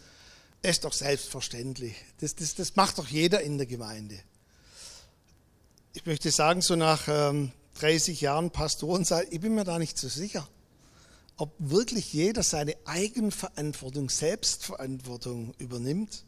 ist 0.62 0.84
doch 0.84 0.92
selbstverständlich. 0.92 1.96
Das, 2.20 2.34
das, 2.34 2.54
das 2.54 2.76
macht 2.76 2.98
doch 2.98 3.08
jeder 3.08 3.40
in 3.42 3.58
der 3.58 3.66
Gemeinde. 3.66 4.18
Ich 5.92 6.06
möchte 6.06 6.30
sagen, 6.30 6.62
so 6.62 6.76
nach 6.76 7.08
ähm, 7.08 7.52
30 7.80 8.20
Jahren 8.20 8.50
Pastoren, 8.50 9.06
ich 9.30 9.40
bin 9.40 9.54
mir 9.54 9.64
da 9.64 9.78
nicht 9.78 9.98
so 9.98 10.08
sicher, 10.08 10.48
ob 11.36 11.52
wirklich 11.58 12.12
jeder 12.12 12.42
seine 12.42 12.76
Eigenverantwortung, 12.84 14.08
Selbstverantwortung 14.08 15.54
übernimmt. 15.58 16.24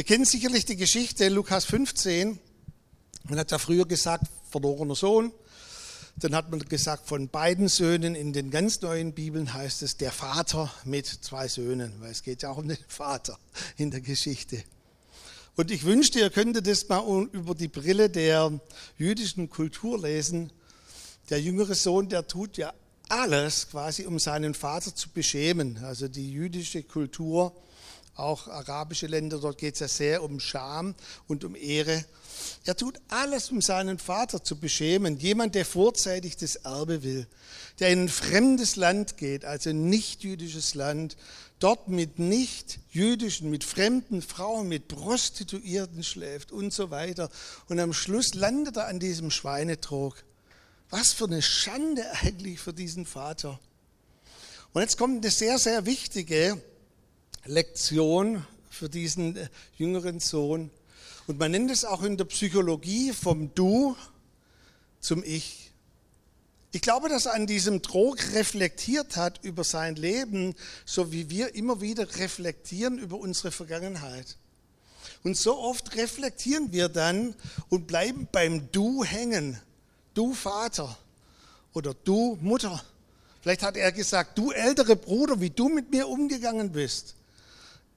Ihr 0.00 0.04
kennt 0.04 0.26
sicherlich 0.26 0.64
die 0.64 0.76
Geschichte 0.76 1.28
Lukas 1.28 1.66
15. 1.66 2.38
Man 3.28 3.38
hat 3.38 3.50
ja 3.50 3.58
früher 3.58 3.84
gesagt, 3.84 4.24
verlorener 4.50 4.94
Sohn. 4.94 5.30
Dann 6.16 6.34
hat 6.34 6.50
man 6.50 6.60
gesagt, 6.60 7.06
von 7.06 7.28
beiden 7.28 7.68
Söhnen 7.68 8.14
in 8.14 8.32
den 8.32 8.50
ganz 8.50 8.80
neuen 8.80 9.12
Bibeln 9.12 9.52
heißt 9.52 9.82
es 9.82 9.98
der 9.98 10.10
Vater 10.10 10.72
mit 10.84 11.06
zwei 11.06 11.48
Söhnen, 11.48 11.92
weil 12.00 12.12
es 12.12 12.22
geht 12.22 12.40
ja 12.40 12.48
auch 12.48 12.56
um 12.56 12.68
den 12.68 12.78
Vater 12.88 13.38
in 13.76 13.90
der 13.90 14.00
Geschichte. 14.00 14.64
Und 15.54 15.70
ich 15.70 15.84
wünschte, 15.84 16.20
ihr 16.20 16.30
könntet 16.30 16.66
das 16.66 16.88
mal 16.88 17.28
über 17.32 17.54
die 17.54 17.68
Brille 17.68 18.08
der 18.08 18.58
jüdischen 18.96 19.50
Kultur 19.50 20.00
lesen. 20.00 20.50
Der 21.28 21.42
jüngere 21.42 21.74
Sohn, 21.74 22.08
der 22.08 22.26
tut 22.26 22.56
ja 22.56 22.72
alles 23.10 23.68
quasi, 23.68 24.06
um 24.06 24.18
seinen 24.18 24.54
Vater 24.54 24.94
zu 24.94 25.10
beschämen. 25.10 25.76
Also 25.84 26.08
die 26.08 26.32
jüdische 26.32 26.84
Kultur 26.84 27.54
auch 28.14 28.48
arabische 28.48 29.06
Länder, 29.06 29.38
dort 29.38 29.58
geht 29.58 29.74
es 29.74 29.80
ja 29.80 29.88
sehr 29.88 30.22
um 30.22 30.40
Scham 30.40 30.94
und 31.26 31.44
um 31.44 31.54
Ehre. 31.54 32.04
Er 32.64 32.76
tut 32.76 33.00
alles, 33.08 33.50
um 33.50 33.62
seinen 33.62 33.98
Vater 33.98 34.44
zu 34.44 34.58
beschämen. 34.58 35.18
Jemand, 35.18 35.54
der 35.54 35.64
vorzeitig 35.64 36.36
das 36.36 36.56
Erbe 36.56 37.02
will, 37.02 37.26
der 37.78 37.90
in 37.90 38.04
ein 38.04 38.08
fremdes 38.08 38.76
Land 38.76 39.16
geht, 39.16 39.44
also 39.44 39.70
ein 39.70 39.88
nicht-jüdisches 39.88 40.74
Land, 40.74 41.16
dort 41.58 41.88
mit 41.88 42.18
nicht-jüdischen, 42.18 43.50
mit 43.50 43.64
fremden 43.64 44.22
Frauen, 44.22 44.68
mit 44.68 44.88
Prostituierten 44.88 46.02
schläft 46.02 46.52
und 46.52 46.72
so 46.72 46.90
weiter. 46.90 47.30
Und 47.68 47.78
am 47.78 47.92
Schluss 47.92 48.34
landet 48.34 48.76
er 48.76 48.88
an 48.88 48.98
diesem 48.98 49.30
Schweinetrog. 49.30 50.24
Was 50.88 51.12
für 51.12 51.26
eine 51.26 51.42
Schande 51.42 52.04
eigentlich 52.22 52.60
für 52.60 52.72
diesen 52.72 53.06
Vater. 53.06 53.60
Und 54.72 54.82
jetzt 54.82 54.98
kommt 54.98 55.24
eine 55.24 55.30
sehr, 55.30 55.58
sehr 55.58 55.84
wichtige 55.86 56.60
Lektion 57.46 58.44
für 58.70 58.88
diesen 58.88 59.36
äh, 59.36 59.48
jüngeren 59.76 60.20
Sohn. 60.20 60.70
Und 61.26 61.38
man 61.38 61.50
nennt 61.50 61.70
es 61.70 61.84
auch 61.84 62.02
in 62.02 62.16
der 62.16 62.24
Psychologie 62.24 63.12
vom 63.12 63.54
Du 63.54 63.96
zum 65.00 65.22
Ich. 65.24 65.70
Ich 66.72 66.82
glaube, 66.82 67.08
dass 67.08 67.26
an 67.26 67.46
diesem 67.46 67.82
Trog 67.82 68.18
reflektiert 68.34 69.16
hat 69.16 69.42
über 69.42 69.64
sein 69.64 69.96
Leben, 69.96 70.54
so 70.84 71.10
wie 71.10 71.28
wir 71.28 71.54
immer 71.54 71.80
wieder 71.80 72.16
reflektieren 72.16 72.98
über 72.98 73.16
unsere 73.16 73.50
Vergangenheit. 73.50 74.36
Und 75.24 75.36
so 75.36 75.58
oft 75.58 75.96
reflektieren 75.96 76.72
wir 76.72 76.88
dann 76.88 77.34
und 77.68 77.86
bleiben 77.86 78.28
beim 78.30 78.70
Du 78.70 79.02
hängen. 79.02 79.58
Du 80.14 80.32
Vater 80.32 80.96
oder 81.72 81.94
du 81.94 82.38
Mutter. 82.40 82.82
Vielleicht 83.40 83.62
hat 83.62 83.76
er 83.76 83.90
gesagt, 83.90 84.38
du 84.38 84.50
ältere 84.52 84.96
Bruder, 84.96 85.40
wie 85.40 85.50
du 85.50 85.68
mit 85.68 85.90
mir 85.90 86.08
umgegangen 86.08 86.70
bist. 86.70 87.14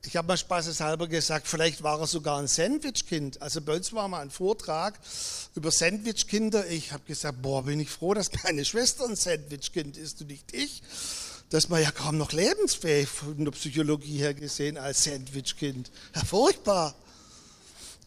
Ich 0.06 0.18
habe 0.18 0.28
mal 0.28 0.38
spaßeshalber 0.38 1.08
gesagt, 1.08 1.48
vielleicht 1.48 1.82
war 1.82 2.00
er 2.00 2.08
sogar 2.08 2.38
ein 2.38 2.48
Sandwichkind. 2.48 3.42
Also 3.42 3.62
bei 3.62 3.76
uns 3.76 3.94
war 3.94 4.08
mal 4.10 4.20
ein 4.20 4.32
Vortrag 4.32 5.00
über 5.56 5.72
Sandwichkinder. 5.72 6.68
Ich 6.70 6.92
habe 6.92 7.04
gesagt, 7.06 7.42
boah, 7.42 7.64
bin 7.64 7.80
ich 7.80 7.90
froh, 7.90 8.14
dass 8.14 8.30
meine 8.44 8.66
Schwester 8.66 9.06
ein 9.06 9.16
Sandwichkind 9.16 9.96
ist 9.96 10.22
und 10.22 10.28
nicht 10.28 10.54
ich. 10.54 10.84
Das 11.50 11.70
war 11.70 11.80
ja 11.80 11.92
kaum 11.92 12.18
noch 12.18 12.34
lebensfähig 12.34 13.08
von 13.08 13.46
der 13.46 13.52
Psychologie 13.52 14.18
her 14.18 14.34
gesehen 14.34 14.78
als 14.78 15.04
Sandwichkind. 15.04 15.90
Ja, 16.16 16.26
furchtbar. 16.26 16.96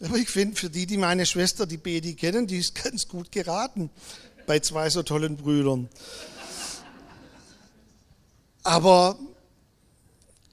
Aber 0.03 0.17
ich 0.17 0.29
finde, 0.29 0.57
für 0.57 0.69
die, 0.69 0.87
die 0.87 0.99
meine 0.99 1.25
Schwester, 1.25 1.65
die 1.65 1.79
Bedi 1.79 2.15
kennen, 2.15 2.47
die 2.47 2.59
ist 2.59 2.75
ganz 2.75 3.09
gut 3.09 3.33
geraten 3.33 3.89
bei 4.47 4.61
zwei 4.61 4.91
so 4.91 5.03
tollen 5.03 5.37
Brüdern. 5.37 5.89
Aber 8.63 9.19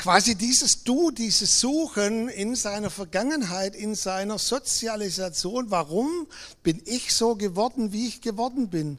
quasi 0.04 0.36
dieses 0.36 0.84
Du, 0.84 1.12
dieses 1.12 1.62
Suchen 1.62 2.28
in 2.28 2.58
seiner 2.58 2.90
Vergangenheit, 2.90 3.74
in 3.74 3.96
seiner 3.96 4.38
Sozialisation, 4.38 5.72
warum 5.72 6.28
bin 6.62 6.82
ich 6.84 7.16
so 7.16 7.36
geworden, 7.36 7.94
wie 7.94 8.10
ich 8.10 8.20
geworden 8.20 8.68
bin? 8.68 8.98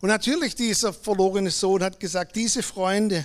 Und 0.00 0.08
natürlich 0.08 0.56
dieser 0.56 0.92
verlorene 0.92 1.52
Sohn 1.52 1.84
hat 1.84 2.00
gesagt, 2.00 2.34
diese 2.34 2.64
Freunde, 2.64 3.24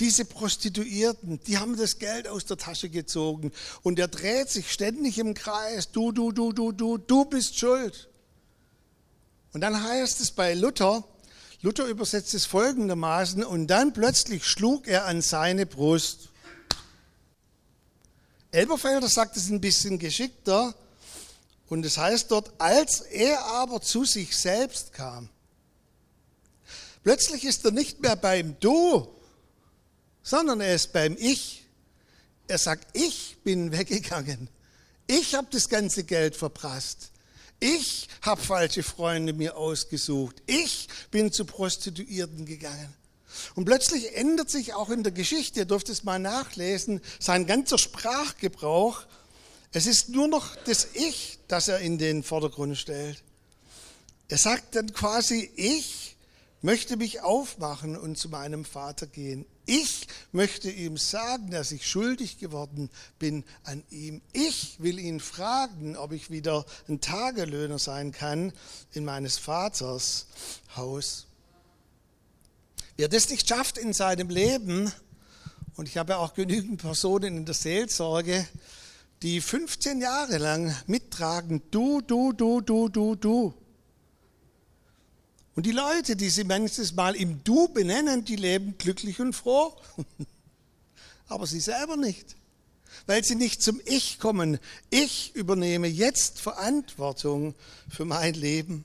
diese 0.00 0.26
Prostituierten, 0.26 1.40
die 1.46 1.56
haben 1.56 1.78
das 1.78 1.98
Geld 1.98 2.28
aus 2.28 2.44
der 2.44 2.58
Tasche 2.58 2.90
gezogen 2.90 3.50
und 3.82 3.98
er 3.98 4.08
dreht 4.08 4.50
sich 4.50 4.70
ständig 4.70 5.18
im 5.18 5.32
Kreis, 5.32 5.92
du, 5.92 6.12
du, 6.12 6.30
du, 6.30 6.52
du, 6.52 6.72
du, 6.72 6.98
du 6.98 7.24
bist 7.24 7.58
schuld. 7.58 8.06
Und 9.54 9.62
dann 9.62 9.82
heißt 9.82 10.20
es 10.20 10.30
bei 10.32 10.52
Luther, 10.52 11.04
Luther 11.60 11.86
übersetzt 11.86 12.34
es 12.34 12.46
folgendermaßen, 12.46 13.44
und 13.44 13.66
dann 13.66 13.92
plötzlich 13.92 14.44
schlug 14.44 14.86
er 14.86 15.06
an 15.06 15.22
seine 15.22 15.66
Brust. 15.66 16.28
Elberfelder 18.50 19.08
sagt 19.08 19.36
es 19.36 19.48
ein 19.48 19.60
bisschen 19.60 19.98
geschickter, 19.98 20.74
und 21.68 21.84
es 21.84 21.98
heißt 21.98 22.30
dort, 22.30 22.52
als 22.58 23.00
er 23.00 23.44
aber 23.44 23.82
zu 23.82 24.04
sich 24.04 24.36
selbst 24.36 24.92
kam, 24.92 25.28
Plötzlich 27.08 27.44
ist 27.44 27.64
er 27.64 27.70
nicht 27.70 28.00
mehr 28.00 28.16
beim 28.16 28.60
Du, 28.60 29.08
sondern 30.22 30.60
er 30.60 30.74
ist 30.74 30.92
beim 30.92 31.16
Ich. 31.18 31.64
Er 32.48 32.58
sagt, 32.58 32.94
ich 32.94 33.38
bin 33.44 33.72
weggegangen. 33.72 34.50
Ich 35.06 35.34
habe 35.34 35.48
das 35.50 35.70
ganze 35.70 36.04
Geld 36.04 36.36
verprasst. 36.36 37.10
Ich 37.60 38.08
habe 38.22 38.40
falsche 38.40 38.82
Freunde 38.82 39.32
mir 39.32 39.56
ausgesucht. 39.56 40.42
Ich 40.46 40.88
bin 41.10 41.32
zu 41.32 41.44
Prostituierten 41.44 42.46
gegangen. 42.46 42.94
Und 43.54 43.64
plötzlich 43.64 44.16
ändert 44.16 44.50
sich 44.50 44.74
auch 44.74 44.90
in 44.90 45.02
der 45.02 45.12
Geschichte, 45.12 45.60
ihr 45.60 45.64
dürft 45.64 45.88
es 45.88 46.04
mal 46.04 46.18
nachlesen, 46.18 47.00
sein 47.18 47.46
ganzer 47.46 47.78
Sprachgebrauch. 47.78 49.02
Es 49.72 49.86
ist 49.86 50.08
nur 50.08 50.28
noch 50.28 50.56
das 50.64 50.88
Ich, 50.94 51.38
das 51.48 51.68
er 51.68 51.80
in 51.80 51.98
den 51.98 52.22
Vordergrund 52.22 52.76
stellt. 52.78 53.22
Er 54.28 54.38
sagt 54.38 54.76
dann 54.76 54.92
quasi, 54.92 55.50
ich 55.56 56.07
möchte 56.62 56.96
mich 56.96 57.20
aufmachen 57.20 57.96
und 57.96 58.18
zu 58.18 58.28
meinem 58.28 58.64
Vater 58.64 59.06
gehen. 59.06 59.46
Ich 59.66 60.08
möchte 60.32 60.70
ihm 60.70 60.96
sagen, 60.96 61.50
dass 61.50 61.72
ich 61.72 61.86
schuldig 61.86 62.38
geworden 62.38 62.90
bin 63.18 63.44
an 63.64 63.84
ihm. 63.90 64.22
Ich 64.32 64.76
will 64.80 64.98
ihn 64.98 65.20
fragen, 65.20 65.96
ob 65.96 66.12
ich 66.12 66.30
wieder 66.30 66.64
ein 66.88 67.00
Tagelöhner 67.00 67.78
sein 67.78 68.12
kann 68.12 68.52
in 68.92 69.04
meines 69.04 69.38
Vaters 69.38 70.26
Haus. 70.74 71.26
Wer 72.96 73.08
das 73.08 73.28
nicht 73.28 73.48
schafft 73.48 73.78
in 73.78 73.92
seinem 73.92 74.28
Leben, 74.28 74.90
und 75.76 75.86
ich 75.88 75.96
habe 75.96 76.14
ja 76.14 76.18
auch 76.18 76.34
genügend 76.34 76.80
Personen 76.80 77.36
in 77.36 77.44
der 77.44 77.54
Seelsorge, 77.54 78.48
die 79.22 79.40
15 79.40 80.00
Jahre 80.00 80.38
lang 80.38 80.74
mittragen, 80.86 81.62
du, 81.70 82.00
du, 82.00 82.32
du, 82.32 82.60
du, 82.60 82.88
du, 82.88 83.14
du. 83.14 83.54
Und 85.58 85.66
die 85.66 85.72
Leute, 85.72 86.14
die 86.14 86.30
sie 86.30 86.44
manches 86.44 86.94
Mal 86.94 87.16
im 87.16 87.42
Du 87.42 87.66
benennen, 87.66 88.24
die 88.24 88.36
leben 88.36 88.78
glücklich 88.78 89.18
und 89.18 89.32
froh. 89.32 89.74
Aber 91.26 91.48
sie 91.48 91.58
selber 91.58 91.96
nicht, 91.96 92.36
weil 93.06 93.24
sie 93.24 93.34
nicht 93.34 93.60
zum 93.60 93.80
Ich 93.84 94.20
kommen. 94.20 94.60
Ich 94.88 95.34
übernehme 95.34 95.88
jetzt 95.88 96.40
Verantwortung 96.40 97.56
für 97.88 98.04
mein 98.04 98.34
Leben. 98.34 98.84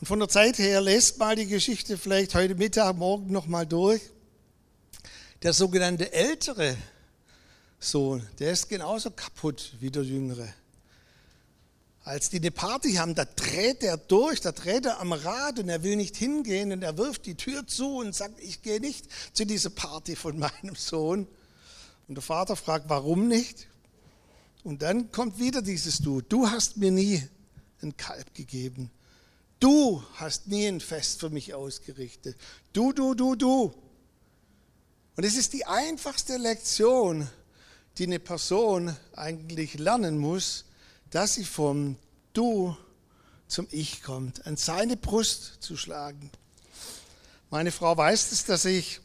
Und 0.00 0.06
von 0.06 0.20
der 0.20 0.30
Zeit 0.30 0.56
her 0.56 0.80
lest 0.80 1.18
mal 1.18 1.36
die 1.36 1.46
Geschichte 1.46 1.98
vielleicht 1.98 2.34
heute 2.34 2.54
Mittag, 2.54 2.96
morgen 2.96 3.30
nochmal 3.30 3.66
durch. 3.66 4.00
Der 5.42 5.52
sogenannte 5.52 6.14
ältere 6.14 6.78
Sohn, 7.78 8.26
der 8.38 8.52
ist 8.52 8.70
genauso 8.70 9.10
kaputt 9.10 9.74
wie 9.80 9.90
der 9.90 10.02
jüngere. 10.02 10.48
Als 12.06 12.30
die 12.30 12.36
eine 12.36 12.52
Party 12.52 12.92
haben, 12.92 13.16
da 13.16 13.24
dreht 13.24 13.82
er 13.82 13.96
durch, 13.96 14.40
da 14.40 14.52
dreht 14.52 14.86
er 14.86 15.00
am 15.00 15.12
Rad 15.12 15.58
und 15.58 15.68
er 15.68 15.82
will 15.82 15.96
nicht 15.96 16.16
hingehen 16.16 16.70
und 16.70 16.84
er 16.84 16.96
wirft 16.96 17.26
die 17.26 17.34
Tür 17.34 17.66
zu 17.66 17.96
und 17.96 18.14
sagt, 18.14 18.38
ich 18.38 18.62
gehe 18.62 18.78
nicht 18.78 19.08
zu 19.32 19.44
dieser 19.44 19.70
Party 19.70 20.14
von 20.14 20.38
meinem 20.62 20.76
Sohn. 20.76 21.26
Und 22.06 22.14
der 22.14 22.22
Vater 22.22 22.54
fragt, 22.54 22.88
warum 22.88 23.26
nicht? 23.26 23.66
Und 24.62 24.82
dann 24.82 25.10
kommt 25.10 25.40
wieder 25.40 25.62
dieses 25.62 25.98
Du. 25.98 26.20
Du 26.20 26.48
hast 26.48 26.76
mir 26.76 26.92
nie 26.92 27.26
ein 27.82 27.96
Kalb 27.96 28.32
gegeben. 28.34 28.92
Du 29.58 30.00
hast 30.14 30.46
nie 30.46 30.68
ein 30.68 30.80
Fest 30.80 31.18
für 31.18 31.30
mich 31.30 31.54
ausgerichtet. 31.54 32.36
Du, 32.72 32.92
du, 32.92 33.14
du, 33.14 33.34
du. 33.34 33.74
Und 35.16 35.24
es 35.24 35.36
ist 35.36 35.54
die 35.54 35.66
einfachste 35.66 36.36
Lektion, 36.36 37.26
die 37.98 38.04
eine 38.04 38.20
Person 38.20 38.96
eigentlich 39.16 39.74
lernen 39.74 40.18
muss, 40.18 40.65
dass 41.10 41.34
sie 41.34 41.44
vom 41.44 41.96
Du 42.32 42.76
zum 43.48 43.68
Ich 43.70 44.02
kommt, 44.02 44.46
an 44.46 44.56
seine 44.56 44.96
Brust 44.96 45.58
zu 45.60 45.76
schlagen. 45.76 46.30
Meine 47.50 47.70
Frau 47.70 47.96
weiß 47.96 48.32
es, 48.32 48.44
dass 48.44 48.64
ich 48.64 49.00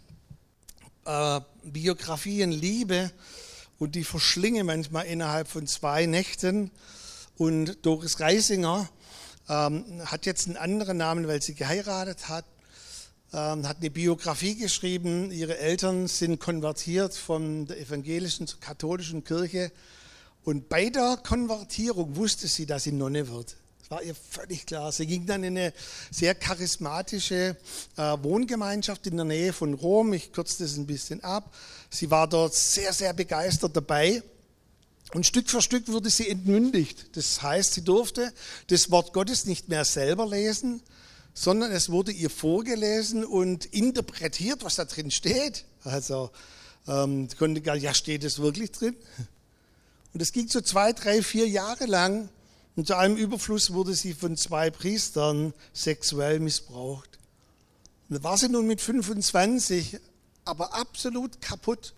äh, 1.06 1.42
Biografien 1.64 2.52
liebe 2.52 3.12
und 3.78 3.96
die 3.96 4.04
verschlinge 4.04 4.64
manchmal 4.64 5.06
innerhalb 5.06 5.48
von 5.48 5.68
zwei 5.68 6.06
Nächten. 6.06 6.72
Und 7.38 7.86
Doris 7.86 8.20
Reisinger 8.20 8.90
ähm, 9.48 10.02
hat 10.06 10.26
jetzt 10.26 10.48
einen 10.48 10.58
anderen 10.58 10.98
Namen, 10.98 11.28
weil 11.28 11.42
sie 11.42 11.56
geheiratet 11.56 12.30
hat, 12.30 12.46
ähm, 13.34 13.68
hat 13.68 13.78
eine 13.78 13.92
Biografie 13.92 14.56
geschrieben. 14.56 15.32
Ihre 15.32 15.58
Eltern 15.58 16.08
sind 16.08 16.40
konvertiert 16.40 17.14
von 17.14 17.68
der 17.68 17.80
evangelischen 17.80 18.48
zur 18.48 18.60
katholischen 18.60 19.24
Kirche. 19.24 19.72
Und 20.44 20.70
bei 20.70 20.90
der 20.90 21.20
Konvertierung 21.24 22.16
wusste 22.16 22.48
sie, 22.48 22.66
dass 22.66 22.84
sie 22.84 22.92
Nonne 22.92 23.28
wird. 23.28 23.56
Das 23.80 23.92
war 23.92 24.02
ihr 24.02 24.16
völlig 24.16 24.66
klar. 24.66 24.92
Sie 24.92 25.06
ging 25.06 25.26
dann 25.26 25.44
in 25.44 25.58
eine 25.58 25.74
sehr 26.10 26.34
charismatische 26.34 27.58
äh, 27.98 28.02
Wohngemeinschaft 28.22 29.06
in 29.08 29.18
der 29.18 29.26
Nähe 29.26 29.54
von 29.54 29.74
Rom. 29.74 30.14
Ich 30.14 30.32
kürze 30.32 30.64
das 30.64 30.78
ein 30.78 30.88
bisschen 30.88 31.24
ab. 31.24 31.54
Sie 31.90 32.10
war 32.10 32.28
dort 32.28 32.56
sehr, 32.56 32.94
sehr 32.94 33.14
begeistert 33.14 33.76
dabei. 33.76 34.24
Und 35.14 35.26
Stück 35.26 35.50
für 35.50 35.62
Stück 35.62 35.90
wurde 35.90 36.10
sie 36.10 36.30
entmündigt. 36.30 37.16
Das 37.18 37.42
heißt, 37.42 37.74
sie 37.74 37.84
durfte 37.84 38.34
das 38.68 38.90
Wort 38.92 39.14
Gottes 39.14 39.46
nicht 39.46 39.68
mehr 39.68 39.84
selber 39.84 40.26
lesen, 40.26 40.82
sondern 41.34 41.72
es 41.72 41.90
wurde 41.90 42.12
ihr 42.12 42.30
vorgelesen 42.30 43.26
und 43.26 43.66
interpretiert, 43.66 44.64
was 44.64 44.76
da 44.76 44.86
drin 44.86 45.12
steht. 45.12 45.66
Also 45.84 46.32
ähm, 46.88 47.28
konnte 47.38 47.62
gar, 47.62 47.76
ja, 47.76 47.94
steht 47.94 48.24
es 48.24 48.40
wirklich 48.40 48.72
drin? 48.72 48.96
Und 50.14 50.22
es 50.22 50.32
ging 50.32 50.48
so 50.48 50.62
zwei, 50.62 50.94
drei, 50.94 51.22
vier 51.22 51.48
Jahre 51.48 51.86
lang. 51.86 52.30
Und 52.76 52.88
zu 52.88 52.98
einem 52.98 53.18
Überfluss 53.18 53.74
wurde 53.74 53.94
sie 53.94 54.14
von 54.14 54.38
zwei 54.38 54.70
Priestern 54.70 55.54
sexuell 55.74 56.40
missbraucht. 56.40 57.20
Und 58.10 58.18
da 58.18 58.24
war 58.24 58.38
sie 58.38 58.50
nun 58.50 58.68
mit 58.68 58.82
25, 58.82 60.00
aber 60.46 60.74
absolut 60.74 61.42
kaputt 61.42 61.94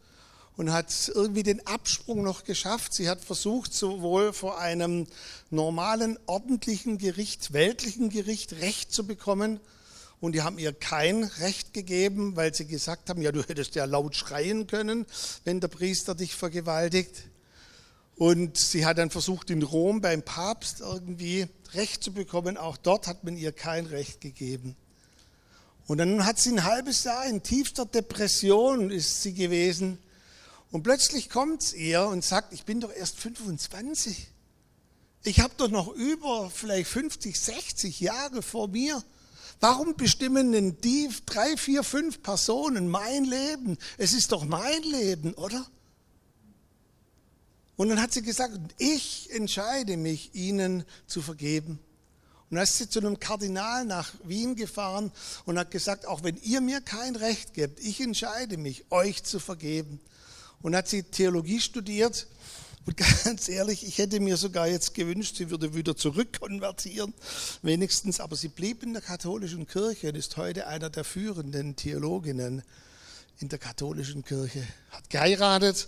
und 0.58 0.72
hat 0.72 1.12
irgendwie 1.14 1.44
den 1.44 1.66
Absprung 1.66 2.24
noch 2.24 2.44
geschafft. 2.44 2.94
Sie 2.94 3.10
hat 3.10 3.24
versucht, 3.24 3.74
sowohl 3.74 4.34
vor 4.34 4.60
einem 4.60 5.08
normalen, 5.50 6.20
ordentlichen 6.26 6.98
Gericht, 6.98 7.54
weltlichen 7.54 8.10
Gericht 8.10 8.54
Recht 8.54 8.92
zu 8.92 9.08
bekommen. 9.08 9.60
Und 10.20 10.34
die 10.34 10.42
haben 10.42 10.58
ihr 10.58 10.72
kein 10.72 11.24
Recht 11.24 11.74
gegeben, 11.74 12.36
weil 12.36 12.54
sie 12.54 12.66
gesagt 12.66 13.10
haben, 13.10 13.22
ja, 13.22 13.32
du 13.32 13.44
hättest 13.44 13.76
ja 13.76 13.86
laut 13.86 14.16
schreien 14.16 14.68
können, 14.68 15.06
wenn 15.44 15.60
der 15.60 15.68
Priester 15.68 16.16
dich 16.16 16.36
vergewaltigt. 16.36 17.24
Und 18.16 18.58
sie 18.58 18.86
hat 18.86 18.98
dann 18.98 19.10
versucht, 19.10 19.50
in 19.50 19.64
Rom 19.64 20.02
beim 20.02 20.22
Papst 20.22 20.82
irgendwie 20.82 21.48
Recht 21.74 22.04
zu 22.04 22.14
bekommen. 22.14 22.58
Auch 22.58 22.78
dort 22.78 23.08
hat 23.08 23.24
man 23.24 23.36
ihr 23.36 23.52
kein 23.52 23.86
Recht 23.86 24.22
gegeben. 24.22 24.76
Und 25.88 25.98
dann 25.98 26.26
hat 26.26 26.40
sie 26.40 26.52
ein 26.52 26.64
halbes 26.64 27.04
Jahr 27.04 27.26
in 27.26 27.44
tiefster 27.44 27.86
Depression 27.86 28.90
ist 28.90 29.22
sie 29.22 29.34
gewesen. 29.34 29.98
Und 30.72 30.84
plötzlich 30.84 31.30
kommt 31.30 31.74
ihr 31.74 32.06
und 32.06 32.24
sagt, 32.24 32.54
ich 32.54 32.64
bin 32.64 32.80
doch 32.80 32.92
erst 32.92 33.20
25. 33.20 34.28
Ich 35.24 35.40
habe 35.40 35.54
doch 35.58 35.70
noch 35.70 35.94
über 35.94 36.50
vielleicht 36.50 36.90
50, 36.90 37.40
60 37.40 38.00
Jahre 38.00 38.42
vor 38.42 38.68
mir. 38.68 39.04
Warum 39.60 39.96
bestimmen 39.96 40.52
denn 40.52 40.78
die 40.82 41.10
drei, 41.26 41.56
vier, 41.58 41.84
fünf 41.84 42.22
Personen 42.22 42.90
mein 42.90 43.24
Leben? 43.24 43.78
Es 43.98 44.14
ist 44.14 44.32
doch 44.32 44.46
mein 44.46 44.82
Leben, 44.84 45.34
oder? 45.34 45.66
Und 47.76 47.90
dann 47.90 48.02
hat 48.02 48.14
sie 48.14 48.22
gesagt, 48.22 48.58
ich 48.78 49.30
entscheide 49.32 49.98
mich, 49.98 50.36
ihnen 50.36 50.84
zu 51.08 51.22
vergeben. 51.22 51.80
Und 52.50 52.58
dann 52.58 52.66
ist 52.66 52.78
sie 52.78 52.88
zu 52.88 53.00
einem 53.00 53.20
Kardinal 53.20 53.84
nach 53.84 54.14
Wien 54.24 54.56
gefahren 54.56 55.12
und 55.46 55.58
hat 55.58 55.72
gesagt, 55.72 56.06
auch 56.06 56.24
wenn 56.24 56.38
ihr 56.44 56.62
mir 56.62 56.82
kein 56.82 57.16
Recht 57.16 57.56
gebt, 57.56 57.80
ich 57.80 58.00
entscheide 58.00 58.58
mich, 58.58 58.86
euch 58.92 59.24
zu 59.24 59.40
vergeben 59.40 60.00
und 60.62 60.76
hat 60.76 60.88
sie 60.88 61.02
Theologie 61.02 61.60
studiert. 61.60 62.28
Und 62.86 62.98
ganz 63.24 63.50
ehrlich, 63.50 63.88
ich 63.88 63.98
hätte 63.98 64.20
mir 64.20 64.38
sogar 64.38 64.68
jetzt 64.68 64.94
gewünscht, 64.94 65.38
sie 65.38 65.50
würde 65.50 65.74
wieder 65.74 65.96
zurückkonvertieren, 65.96 67.14
wenigstens. 67.64 68.20
Aber 68.20 68.36
sie 68.36 68.50
blieb 68.50 68.84
in 68.84 68.94
der 68.94 69.02
katholischen 69.02 69.66
Kirche 69.66 70.10
und 70.10 70.16
ist 70.16 70.38
heute 70.38 70.68
einer 70.68 70.92
der 70.92 71.06
führenden 71.06 71.76
Theologinnen 71.76 72.62
in 73.40 73.50
der 73.50 73.58
katholischen 73.58 74.24
Kirche. 74.24 74.64
Hat 74.92 75.10
geheiratet, 75.10 75.88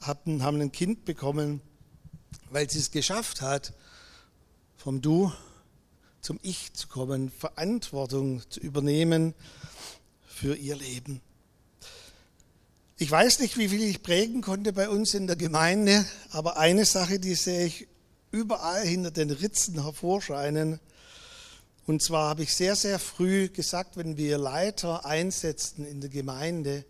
hatten, 0.00 0.42
haben 0.42 0.60
ein 0.60 0.72
Kind 0.72 1.04
bekommen, 1.04 1.60
weil 2.50 2.68
sie 2.70 2.78
es 2.78 2.90
geschafft 2.90 3.40
hat, 3.40 3.72
vom 4.76 5.00
Du 5.00 5.32
zum 6.20 6.38
Ich 6.42 6.72
zu 6.74 6.88
kommen, 6.88 7.30
Verantwortung 7.30 8.42
zu 8.50 8.60
übernehmen 8.60 9.34
für 10.26 10.54
ihr 10.54 10.76
Leben. 10.76 11.20
Ich 12.96 13.10
weiß 13.10 13.38
nicht, 13.40 13.56
wie 13.56 13.68
viel 13.68 13.82
ich 13.82 14.02
prägen 14.02 14.42
konnte 14.42 14.72
bei 14.72 14.88
uns 14.88 15.14
in 15.14 15.26
der 15.26 15.36
Gemeinde, 15.36 16.04
aber 16.30 16.58
eine 16.58 16.84
Sache, 16.84 17.20
die 17.20 17.34
sehe 17.34 17.66
ich 17.66 17.86
überall 18.30 18.84
hinter 18.84 19.10
den 19.10 19.30
Ritzen 19.30 19.82
hervorscheinen. 19.82 20.80
Und 21.86 22.02
zwar 22.02 22.28
habe 22.28 22.42
ich 22.42 22.54
sehr, 22.54 22.76
sehr 22.76 22.98
früh 22.98 23.48
gesagt, 23.48 23.96
wenn 23.96 24.16
wir 24.16 24.36
Leiter 24.36 25.06
einsetzten 25.06 25.86
in 25.86 26.00
der 26.00 26.10
Gemeinde, 26.10 26.84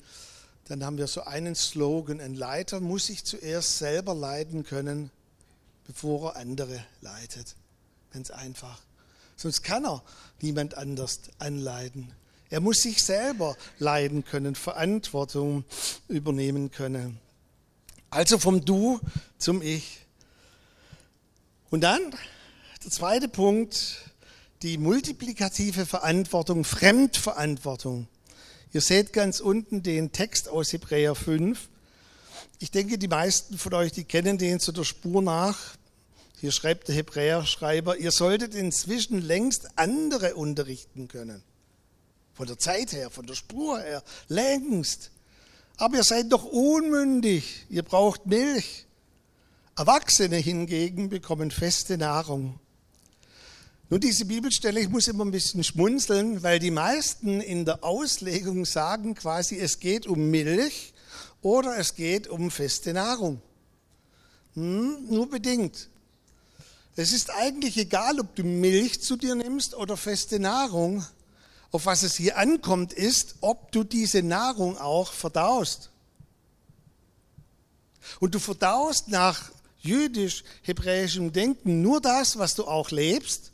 dann 0.69 0.85
haben 0.85 0.99
wir 0.99 1.07
so 1.07 1.23
einen 1.23 1.55
Slogan, 1.55 2.21
ein 2.21 2.35
Leiter 2.35 2.81
muss 2.81 3.07
sich 3.07 3.25
zuerst 3.25 3.79
selber 3.79 4.15
leiten 4.15 4.65
können, 4.65 5.11
bevor 5.87 6.33
er 6.35 6.37
andere 6.37 6.85
leitet. 7.01 7.57
Ganz 8.13 8.31
einfach. 8.31 8.79
Sonst 9.37 9.63
kann 9.63 9.87
er 9.87 10.03
niemand 10.41 10.75
anders 10.75 11.21
anleiten. 11.39 12.13
Er 12.51 12.61
muss 12.61 12.83
sich 12.83 13.03
selber 13.03 13.57
leiden 13.79 14.25
können, 14.25 14.55
Verantwortung 14.55 15.65
übernehmen 16.09 16.71
können. 16.71 17.19
Also 18.11 18.39
vom 18.39 18.65
Du 18.65 19.01
zum 19.39 19.63
Ich. 19.63 20.01
Und 21.71 21.83
dann 21.83 22.01
der 22.83 22.91
zweite 22.91 23.29
Punkt, 23.29 24.11
die 24.63 24.79
multiplikative 24.79 25.87
Verantwortung, 25.87 26.65
Fremdverantwortung. 26.65 28.09
Ihr 28.73 28.81
seht 28.83 29.15
ganz 29.15 29.41
unten 29.41 29.83
den 29.83 30.13
Text 30.13 30.49
aus 30.49 30.73
Hebräer 30.73 31.15
5. 31.15 31.69
Ich 32.59 32.71
denke, 32.71 32.99
die 32.99 33.09
meisten 33.09 33.57
von 33.57 33.73
euch, 33.73 33.93
die 33.93 34.05
kennen 34.05 34.37
den 34.37 34.61
zu 34.61 34.73
der 34.73 34.85
Spur 34.85 35.23
nach. 35.23 35.77
Hier 36.41 36.53
schreibt 36.53 36.89
der 36.89 36.95
Hebräer-Schreiber, 36.95 37.97
ihr 37.97 38.13
solltet 38.13 38.55
inzwischen 38.55 39.23
längst 39.23 39.69
andere 39.77 40.35
unterrichten 40.35 41.09
können. 41.09 41.43
Von 42.35 42.47
der 42.47 42.59
Zeit 42.59 42.93
her, 42.93 43.11
von 43.11 43.27
der 43.27 43.35
Spur 43.35 43.81
her, 43.81 44.03
längst. 44.29 45.11
Aber 45.79 45.97
ihr 45.97 46.05
seid 46.05 46.31
doch 46.31 46.45
unmündig, 46.45 47.67
ihr 47.71 47.83
braucht 47.83 48.27
Milch. 48.27 48.87
Erwachsene 49.77 50.37
hingegen 50.37 51.09
bekommen 51.09 51.51
feste 51.51 51.97
Nahrung. 51.97 52.61
Nun, 53.91 54.01
diese 54.01 54.27
Bibelstelle, 54.27 54.81
ich 54.81 54.91
muss 54.91 55.09
immer 55.09 55.25
ein 55.25 55.31
bisschen 55.31 55.65
schmunzeln, 55.65 56.43
weil 56.43 56.59
die 56.59 56.71
meisten 56.71 57.41
in 57.41 57.65
der 57.65 57.83
Auslegung 57.83 58.67
sagen 58.67 59.15
quasi, 59.15 59.59
es 59.59 59.81
geht 59.81 60.07
um 60.07 60.31
Milch 60.31 60.93
oder 61.41 61.79
es 61.79 61.95
geht 61.95 62.29
um 62.29 62.51
feste 62.51 62.93
Nahrung. 62.93 63.41
Hm, 64.53 65.07
nur 65.09 65.31
bedingt. 65.31 65.89
Es 66.97 67.13
ist 67.13 67.31
eigentlich 67.31 67.79
egal, 67.79 68.21
ob 68.21 68.35
du 68.35 68.45
Milch 68.45 69.01
zu 69.01 69.17
dir 69.17 69.35
nimmst 69.35 69.75
oder 69.75 69.97
feste 69.97 70.39
Nahrung. 70.39 71.07
Auf 71.71 71.87
was 71.87 72.03
es 72.03 72.17
hier 72.17 72.37
ankommt, 72.37 72.93
ist, 72.93 73.37
ob 73.41 73.73
du 73.73 73.85
diese 73.85 74.23
Nahrung 74.23 74.77
auch 74.77 75.13
verdaust. 75.13 75.91
Und 78.21 78.35
du 78.35 78.39
verdaust 78.39 79.09
nach 79.09 79.51
jüdisch-hebräischem 79.81 81.33
Denken 81.33 81.81
nur 81.81 82.03
das, 82.03 82.39
was 82.39 82.55
du 82.55 82.67
auch 82.67 82.91
lebst. 82.91 83.53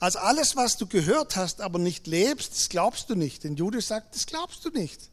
Also 0.00 0.20
alles, 0.20 0.54
was 0.54 0.76
du 0.76 0.86
gehört 0.86 1.36
hast, 1.36 1.60
aber 1.60 1.78
nicht 1.78 2.06
lebst, 2.06 2.52
das 2.52 2.68
glaubst 2.68 3.10
du 3.10 3.14
nicht. 3.14 3.44
Denn 3.44 3.56
Jude 3.56 3.80
sagt, 3.80 4.14
das 4.14 4.26
glaubst 4.26 4.64
du 4.64 4.70
nicht. 4.70 5.10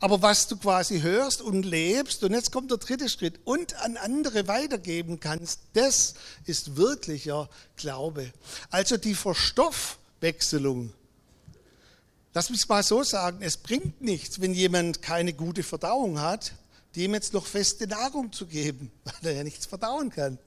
Aber 0.00 0.20
was 0.20 0.48
du 0.48 0.56
quasi 0.56 1.00
hörst 1.00 1.42
und 1.42 1.62
lebst, 1.62 2.24
und 2.24 2.32
jetzt 2.32 2.50
kommt 2.50 2.70
der 2.70 2.78
dritte 2.78 3.08
Schritt, 3.08 3.38
und 3.44 3.74
an 3.76 3.96
andere 3.96 4.48
weitergeben 4.48 5.20
kannst, 5.20 5.60
das 5.74 6.14
ist 6.44 6.76
wirklicher 6.76 7.48
Glaube. 7.76 8.32
Also 8.70 8.96
die 8.96 9.14
Verstoff 9.14 9.98
Wechselung. 10.22 10.92
Lass 12.32 12.48
mich 12.48 12.66
mal 12.68 12.82
so 12.82 13.02
sagen, 13.02 13.42
es 13.42 13.58
bringt 13.58 14.00
nichts, 14.00 14.40
wenn 14.40 14.54
jemand 14.54 15.02
keine 15.02 15.34
gute 15.34 15.62
Verdauung 15.62 16.20
hat, 16.20 16.52
dem 16.96 17.12
jetzt 17.14 17.34
noch 17.34 17.44
feste 17.44 17.86
Nahrung 17.86 18.32
zu 18.32 18.46
geben, 18.46 18.90
weil 19.04 19.14
er 19.30 19.32
ja 19.32 19.44
nichts 19.44 19.66
verdauen 19.66 20.10
kann. 20.10 20.38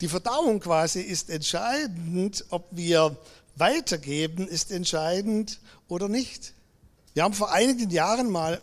Die 0.00 0.08
Verdauung 0.08 0.60
quasi 0.60 1.00
ist 1.00 1.30
entscheidend, 1.30 2.44
ob 2.50 2.66
wir 2.70 3.16
weitergeben, 3.56 4.46
ist 4.46 4.70
entscheidend 4.70 5.60
oder 5.88 6.08
nicht. 6.08 6.52
Wir 7.14 7.22
haben 7.22 7.34
vor 7.34 7.52
einigen 7.52 7.90
Jahren 7.90 8.30
mal 8.30 8.60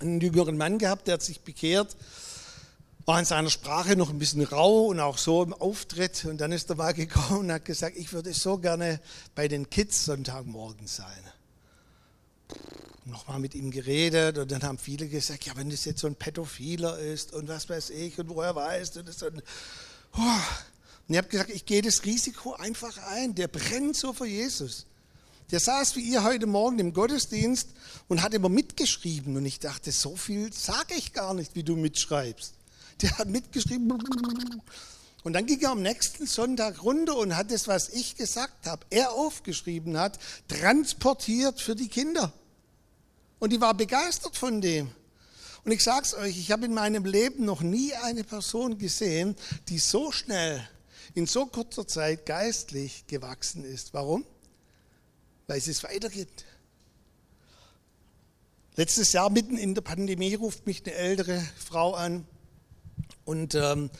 einen 0.00 0.20
jüngeren 0.20 0.56
Mann 0.56 0.78
gehabt, 0.78 1.06
der 1.06 1.14
hat 1.14 1.22
sich 1.22 1.40
bekehrt 1.40 1.96
war 3.10 3.18
in 3.18 3.24
seiner 3.24 3.50
Sprache 3.50 3.96
noch 3.96 4.10
ein 4.10 4.20
bisschen 4.20 4.44
rau 4.44 4.86
und 4.86 5.00
auch 5.00 5.18
so 5.18 5.42
im 5.42 5.52
Auftritt. 5.52 6.24
Und 6.26 6.40
dann 6.40 6.52
ist 6.52 6.70
er 6.70 6.76
mal 6.76 6.94
gekommen 6.94 7.40
und 7.40 7.52
hat 7.52 7.64
gesagt, 7.64 7.96
ich 7.96 8.12
würde 8.12 8.32
so 8.32 8.58
gerne 8.58 9.00
bei 9.34 9.48
den 9.48 9.68
Kids 9.68 10.04
Sonntagmorgen 10.04 10.86
sein. 10.86 11.24
Nochmal 13.04 13.40
mit 13.40 13.56
ihm 13.56 13.72
geredet 13.72 14.38
und 14.38 14.52
dann 14.52 14.62
haben 14.62 14.78
viele 14.78 15.08
gesagt, 15.08 15.44
ja, 15.44 15.56
wenn 15.56 15.70
das 15.70 15.84
jetzt 15.86 16.00
so 16.00 16.06
ein 16.06 16.14
Pädophiler 16.14 17.00
ist 17.00 17.32
und 17.32 17.48
was 17.48 17.68
weiß 17.68 17.90
ich 17.90 18.16
und 18.20 18.28
woher 18.28 18.54
weiß 18.54 18.92
du 18.92 19.02
das. 19.02 19.20
Und. 19.24 19.42
Und 20.12 21.14
ich 21.14 21.16
habe 21.16 21.28
gesagt, 21.28 21.50
ich 21.50 21.66
gehe 21.66 21.82
das 21.82 22.04
Risiko 22.04 22.54
einfach 22.54 22.96
ein. 23.08 23.34
Der 23.34 23.48
brennt 23.48 23.96
so 23.96 24.12
für 24.12 24.26
Jesus. 24.26 24.86
Der 25.50 25.60
saß 25.60 25.96
wie 25.96 26.00
ihr 26.00 26.22
heute 26.22 26.46
Morgen 26.46 26.78
im 26.78 26.92
Gottesdienst 26.92 27.68
und 28.08 28.22
hat 28.22 28.34
immer 28.34 28.48
mitgeschrieben. 28.48 29.36
Und 29.36 29.44
ich 29.46 29.58
dachte, 29.58 29.90
so 29.92 30.16
viel 30.16 30.52
sage 30.52 30.94
ich 30.96 31.12
gar 31.12 31.34
nicht, 31.34 31.54
wie 31.54 31.64
du 31.64 31.76
mitschreibst 31.76 32.54
der 33.02 33.18
hat 33.18 33.28
mitgeschrieben. 33.28 33.92
Und 35.22 35.32
dann 35.32 35.46
ging 35.46 35.60
er 35.60 35.70
am 35.70 35.82
nächsten 35.82 36.26
Sonntag 36.26 36.82
runter 36.82 37.16
und 37.16 37.36
hat 37.36 37.50
das, 37.50 37.68
was 37.68 37.90
ich 37.90 38.16
gesagt 38.16 38.66
habe, 38.66 38.84
er 38.90 39.12
aufgeschrieben 39.12 39.98
hat, 39.98 40.18
transportiert 40.48 41.60
für 41.60 41.76
die 41.76 41.88
Kinder. 41.88 42.32
Und 43.38 43.52
die 43.52 43.60
war 43.60 43.74
begeistert 43.74 44.36
von 44.36 44.60
dem. 44.60 44.90
Und 45.64 45.72
ich 45.72 45.82
sage 45.82 46.06
es 46.06 46.14
euch, 46.14 46.38
ich 46.38 46.50
habe 46.50 46.64
in 46.64 46.74
meinem 46.74 47.04
Leben 47.04 47.44
noch 47.44 47.60
nie 47.60 47.92
eine 47.94 48.24
Person 48.24 48.78
gesehen, 48.78 49.36
die 49.68 49.78
so 49.78 50.10
schnell, 50.10 50.66
in 51.14 51.26
so 51.26 51.46
kurzer 51.46 51.86
Zeit 51.86 52.24
geistlich 52.24 53.06
gewachsen 53.06 53.64
ist. 53.64 53.92
Warum? 53.92 54.24
Weil 55.46 55.58
es 55.58 55.66
es 55.66 55.82
weitergibt. 55.82 56.44
Letztes 58.76 59.12
Jahr, 59.12 59.28
mitten 59.28 59.58
in 59.58 59.74
der 59.74 59.82
Pandemie, 59.82 60.34
ruft 60.34 60.66
mich 60.66 60.86
eine 60.86 60.94
ältere 60.94 61.44
Frau 61.58 61.94
an 61.94 62.26
und 63.24 63.54
ähm, 63.54 63.90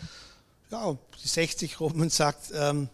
ja, 0.70 0.96
60 1.22 1.80
rum 1.80 2.00
und 2.00 2.12
sagt, 2.12 2.52
ähm, 2.54 2.88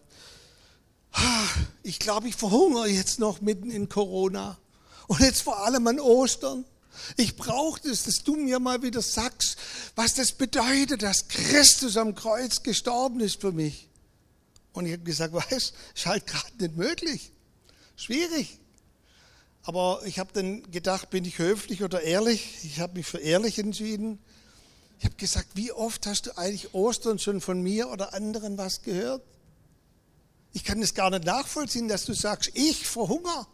ich 1.83 1.99
glaube, 1.99 2.27
ich 2.27 2.35
verhungere 2.35 2.87
jetzt 2.87 3.19
noch 3.19 3.41
mitten 3.41 3.71
in 3.71 3.87
Corona 3.87 4.57
und 5.07 5.21
jetzt 5.21 5.41
vor 5.41 5.63
allem 5.65 5.87
an 5.87 5.99
Ostern. 5.99 6.65
Ich 7.15 7.35
brauche 7.35 7.81
das, 7.81 8.03
dass 8.03 8.23
du 8.23 8.35
mir 8.35 8.59
mal 8.59 8.81
wieder 8.81 9.01
sagst, 9.01 9.57
was 9.95 10.13
das 10.13 10.31
bedeutet, 10.31 11.03
dass 11.03 11.27
Christus 11.27 11.97
am 11.97 12.15
Kreuz 12.15 12.63
gestorben 12.63 13.19
ist 13.19 13.41
für 13.41 13.51
mich. 13.51 13.87
Und 14.73 14.85
ich 14.85 14.93
habe 14.93 15.03
gesagt, 15.03 15.33
weißt, 15.33 15.73
ist 15.95 16.05
halt 16.05 16.27
gerade 16.27 16.51
nicht 16.59 16.75
möglich. 16.75 17.31
Schwierig. 17.95 18.59
Aber 19.63 20.01
ich 20.05 20.19
habe 20.19 20.31
dann 20.33 20.63
gedacht, 20.71 21.09
bin 21.09 21.25
ich 21.25 21.39
höflich 21.39 21.83
oder 21.83 22.01
ehrlich? 22.01 22.59
Ich 22.63 22.79
habe 22.79 22.93
mich 22.93 23.05
für 23.05 23.17
ehrlich 23.17 23.59
entschieden. 23.59 24.19
Ich 24.99 25.05
habe 25.05 25.15
gesagt, 25.15 25.49
wie 25.55 25.71
oft 25.71 26.05
hast 26.05 26.27
du 26.27 26.37
eigentlich 26.37 26.73
Ostern 26.73 27.19
schon 27.19 27.41
von 27.41 27.61
mir 27.61 27.89
oder 27.89 28.13
anderen 28.13 28.57
was 28.57 28.81
gehört? 28.81 29.23
Ich 30.53 30.63
kann 30.63 30.81
es 30.81 30.93
gar 30.93 31.09
nicht 31.09 31.25
nachvollziehen, 31.25 31.87
dass 31.87 32.05
du 32.05 32.13
sagst, 32.13 32.51
ich 32.53 32.87
verhungere. 32.87 33.45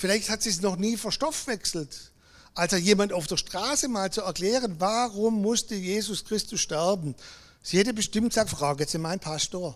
Vielleicht 0.00 0.30
hat 0.30 0.40
sie 0.40 0.48
es 0.48 0.62
noch 0.62 0.76
nie 0.76 0.96
verstoffwechselt. 0.96 2.12
Also 2.54 2.76
jemand 2.76 3.12
auf 3.12 3.26
der 3.26 3.36
Straße 3.36 3.86
mal 3.86 4.10
zu 4.10 4.22
erklären, 4.22 4.76
warum 4.78 5.42
musste 5.42 5.74
Jesus 5.74 6.24
Christus 6.24 6.62
sterben. 6.62 7.14
Sie 7.62 7.76
hätte 7.76 7.92
bestimmt 7.92 8.30
gesagt, 8.30 8.48
frage 8.48 8.84
jetzt 8.84 8.96
meinen 8.96 9.20
Pastor. 9.20 9.74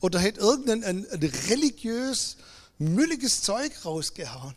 Oder 0.00 0.20
hätte 0.20 0.40
irgendein 0.40 0.84
ein, 0.84 1.06
ein 1.10 1.22
religiös, 1.50 2.38
mülliges 2.78 3.42
Zeug 3.42 3.72
rausgehauen. 3.84 4.54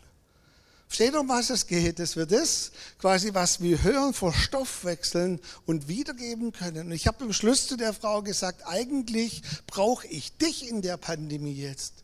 Versteht 0.88 1.12
ihr, 1.12 1.20
um 1.20 1.28
was 1.28 1.50
es 1.50 1.66
geht? 1.66 1.98
Dass 1.98 2.16
wir 2.16 2.24
das 2.24 2.72
quasi, 2.98 3.34
was 3.34 3.60
wir 3.60 3.82
hören, 3.82 4.14
vor 4.14 4.32
Stoff 4.32 4.86
wechseln 4.86 5.40
und 5.66 5.88
wiedergeben 5.88 6.52
können. 6.52 6.86
Und 6.86 6.92
ich 6.92 7.06
habe 7.06 7.22
am 7.22 7.34
Schluss 7.34 7.66
zu 7.66 7.76
der 7.76 7.92
Frau 7.92 8.22
gesagt, 8.22 8.62
eigentlich 8.66 9.42
brauche 9.66 10.06
ich 10.06 10.34
dich 10.38 10.66
in 10.66 10.80
der 10.80 10.96
Pandemie 10.96 11.52
jetzt. 11.52 12.02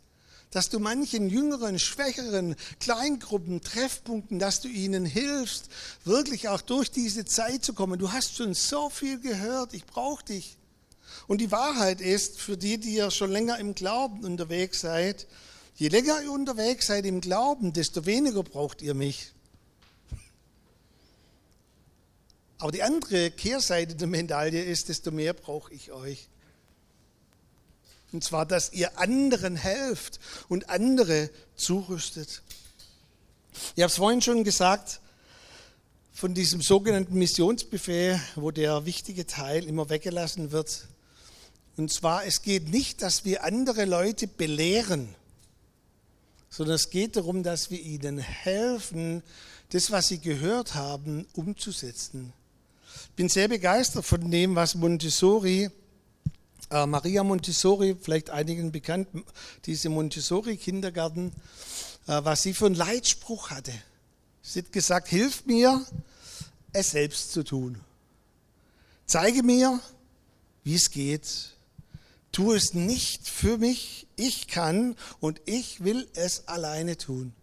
Dass 0.57 0.69
du 0.69 0.79
manchen 0.79 1.29
jüngeren, 1.29 1.77
schwächeren 1.77 2.55
Kleingruppen, 2.79 3.61
Treffpunkten, 3.61 4.39
dass 4.39 4.59
du 4.59 4.67
ihnen 4.67 5.05
hilfst, 5.05 5.65
wirklich 6.03 6.47
auch 6.47 6.61
durch 6.61 6.89
diese 6.89 7.25
Zeit 7.25 7.63
zu 7.63 7.75
kommen. 7.75 7.99
Du 7.99 8.11
hast 8.11 8.37
schon 8.37 8.55
so 8.55 8.89
viel 8.89 9.19
gehört, 9.19 9.75
ich 9.75 9.85
brauche 9.85 10.25
dich. 10.25 10.57
Und 11.27 11.41
die 11.41 11.51
Wahrheit 11.51 12.01
ist, 12.01 12.41
für 12.41 12.57
die, 12.57 12.79
die 12.79 12.95
ja 12.95 13.11
schon 13.11 13.29
länger 13.29 13.59
im 13.59 13.75
Glauben 13.75 14.25
unterwegs 14.25 14.81
seid, 14.81 15.27
Je 15.75 15.89
länger 15.89 16.23
ihr 16.23 16.31
unterwegs 16.31 16.87
seid 16.87 17.05
im 17.05 17.21
Glauben, 17.21 17.71
desto 17.71 18.07
weniger 18.07 18.41
braucht 18.41 18.81
ihr 18.81 18.95
mich. 18.95 19.31
Aber 22.57 22.71
die 22.71 22.81
andere 22.81 23.29
Kehrseite 23.29 23.93
der 23.93 24.07
Medaille 24.07 24.63
ist, 24.63 24.89
desto 24.89 25.11
mehr 25.11 25.33
brauche 25.33 25.71
ich 25.71 25.91
euch. 25.91 26.29
Und 28.11 28.23
zwar, 28.23 28.45
dass 28.45 28.73
ihr 28.73 28.97
anderen 28.97 29.55
helft 29.55 30.19
und 30.47 30.69
andere 30.69 31.29
zurüstet. 31.55 32.41
Ich 33.75 33.83
habe 33.83 33.91
es 33.91 33.97
vorhin 33.97 34.21
schon 34.21 34.43
gesagt, 34.43 35.01
von 36.13 36.33
diesem 36.33 36.61
sogenannten 36.61 37.17
Missionsbefehl, 37.17 38.19
wo 38.35 38.51
der 38.51 38.85
wichtige 38.85 39.27
Teil 39.27 39.65
immer 39.65 39.89
weggelassen 39.89 40.51
wird. 40.51 40.87
Und 41.75 41.91
zwar, 41.91 42.25
es 42.25 42.41
geht 42.41 42.69
nicht, 42.69 43.01
dass 43.01 43.23
wir 43.25 43.43
andere 43.43 43.85
Leute 43.85 44.27
belehren 44.27 45.15
sondern 46.49 46.75
es 46.75 46.89
geht 46.89 47.15
darum, 47.15 47.43
dass 47.43 47.69
wir 47.69 47.79
ihnen 47.79 48.17
helfen, 48.17 49.21
das, 49.69 49.91
was 49.91 50.07
sie 50.07 50.19
gehört 50.19 50.75
haben, 50.75 51.27
umzusetzen. 51.33 52.33
Ich 53.09 53.15
bin 53.15 53.29
sehr 53.29 53.47
begeistert 53.47 54.05
von 54.05 54.31
dem, 54.31 54.55
was 54.55 54.75
Montessori 54.75 55.69
Maria 56.69 57.23
Montessori, 57.23 57.95
vielleicht 57.99 58.29
einigen 58.29 58.71
bekannt, 58.71 59.07
diese 59.65 59.89
Montessori-Kindergarten, 59.89 61.31
äh, 62.07 62.23
was 62.23 62.43
sie 62.43 62.53
für 62.53 62.65
einen 62.65 62.75
Leitspruch 62.75 63.51
hatte. 63.51 63.73
Sie 64.41 64.59
hat 64.59 64.71
gesagt, 64.71 65.07
hilf 65.07 65.45
mir, 65.45 65.85
es 66.73 66.91
selbst 66.91 67.31
zu 67.31 67.43
tun. 67.43 67.79
Zeige 69.05 69.43
mir, 69.43 69.79
wie 70.63 70.75
es 70.75 70.91
geht. 70.91 71.53
Tu 72.31 72.53
es 72.53 72.73
nicht 72.73 73.27
für 73.27 73.57
mich, 73.57 74.07
ich 74.15 74.47
kann 74.47 74.95
und 75.19 75.41
ich 75.45 75.83
will 75.83 76.07
es 76.13 76.47
alleine 76.47 76.97
tun. 76.97 77.33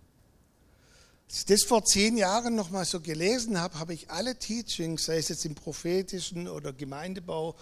Als 1.28 1.40
ich 1.40 1.46
das 1.46 1.64
vor 1.64 1.84
zehn 1.84 2.16
Jahren 2.16 2.54
noch 2.54 2.70
mal 2.70 2.84
so 2.84 3.00
gelesen 3.00 3.58
habe, 3.58 3.78
habe 3.78 3.94
ich 3.94 4.10
alle 4.10 4.38
Teachings, 4.38 5.06
sei 5.06 5.16
es 5.16 5.30
jetzt 5.30 5.44
im 5.46 5.54
prophetischen 5.54 6.46
oder 6.46 6.72
Gemeindebau, 6.72 7.56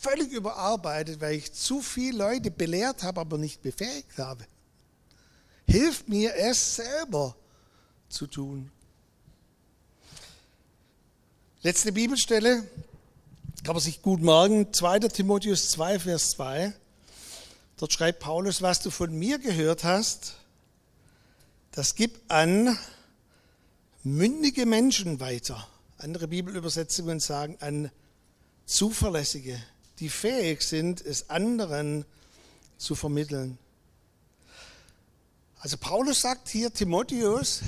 völlig 0.00 0.32
überarbeitet, 0.32 1.20
weil 1.20 1.34
ich 1.34 1.52
zu 1.52 1.80
viele 1.82 2.18
Leute 2.18 2.50
belehrt 2.50 3.02
habe, 3.02 3.20
aber 3.20 3.38
nicht 3.38 3.62
befähigt 3.62 4.18
habe. 4.18 4.44
Hilft 5.66 6.08
mir, 6.08 6.34
es 6.34 6.76
selber 6.76 7.36
zu 8.08 8.26
tun. 8.26 8.70
Letzte 11.62 11.92
Bibelstelle, 11.92 12.62
kann 13.64 13.74
man 13.74 13.82
sich 13.82 14.00
gut 14.00 14.22
merken, 14.22 14.72
2. 14.72 15.00
Timotheus 15.00 15.70
2, 15.70 15.98
Vers 15.98 16.30
2. 16.30 16.72
Dort 17.76 17.92
schreibt 17.92 18.20
Paulus, 18.20 18.62
was 18.62 18.80
du 18.80 18.90
von 18.90 19.12
mir 19.12 19.38
gehört 19.38 19.84
hast, 19.84 20.36
das 21.72 21.94
gib 21.94 22.20
an 22.28 22.78
mündige 24.02 24.66
Menschen 24.66 25.20
weiter. 25.20 25.68
Andere 25.98 26.28
Bibelübersetzungen 26.28 27.20
sagen 27.20 27.56
an 27.60 27.90
zuverlässige, 28.64 29.60
die 30.00 30.08
fähig 30.08 30.62
sind, 30.62 31.04
es 31.04 31.30
anderen 31.30 32.04
zu 32.76 32.94
vermitteln. 32.94 33.58
Also 35.60 35.76
Paulus 35.76 36.20
sagt 36.20 36.48
hier 36.48 36.72
Timotheus, 36.72 37.62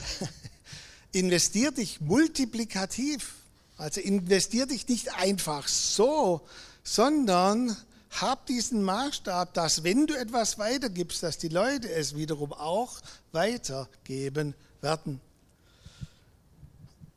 investier 1.12 1.72
dich 1.72 2.00
multiplikativ. 2.00 3.34
Also 3.76 4.00
investier 4.00 4.66
dich 4.66 4.86
nicht 4.88 5.14
einfach 5.14 5.66
so, 5.66 6.42
sondern 6.84 7.76
hab 8.10 8.46
diesen 8.46 8.82
Maßstab, 8.82 9.54
dass 9.54 9.84
wenn 9.84 10.06
du 10.06 10.14
etwas 10.14 10.58
weitergibst, 10.58 11.22
dass 11.22 11.38
die 11.38 11.48
Leute 11.48 11.90
es 11.90 12.14
wiederum 12.14 12.52
auch 12.52 13.00
weitergeben 13.32 14.54
werden. 14.80 15.20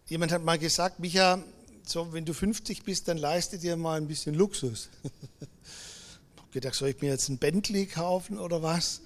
Jemand 0.08 0.32
hat 0.32 0.44
mal 0.44 0.60
gesagt, 0.60 1.00
Micha, 1.00 1.40
so, 1.86 2.14
wenn 2.14 2.26
du 2.26 2.34
50 2.34 2.84
bist, 2.84 3.08
dann 3.08 3.18
leiste 3.18 3.58
dir 3.58 3.76
mal 3.76 3.98
ein 3.98 4.08
bisschen 4.08 4.36
Luxus. 4.36 4.90
ich 5.04 6.42
habe 6.42 6.52
gedacht, 6.52 6.76
soll 6.76 6.90
ich 6.90 7.02
mir 7.02 7.10
jetzt 7.10 7.30
ein 7.30 7.38
Bentley 7.38 7.86
kaufen 7.86 8.40
oder 8.40 8.64
was? 8.64 9.02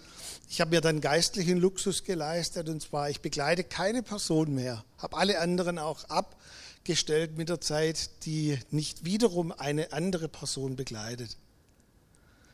Ich 0.49 0.61
habe 0.61 0.71
mir 0.71 0.81
dann 0.81 1.01
geistlichen 1.01 1.57
Luxus 1.57 2.03
geleistet 2.03 2.69
und 2.69 2.81
zwar, 2.81 3.09
ich 3.09 3.19
begleite 3.19 3.63
keine 3.63 4.03
Person 4.03 4.53
mehr, 4.53 4.85
habe 4.97 5.17
alle 5.17 5.39
anderen 5.39 5.77
auch 5.77 6.05
abgestellt 6.05 7.37
mit 7.37 7.49
der 7.49 7.59
Zeit, 7.59 8.11
die 8.25 8.57
nicht 8.71 9.03
wiederum 9.03 9.51
eine 9.51 9.91
andere 9.91 10.29
Person 10.29 10.75
begleitet. 10.75 11.35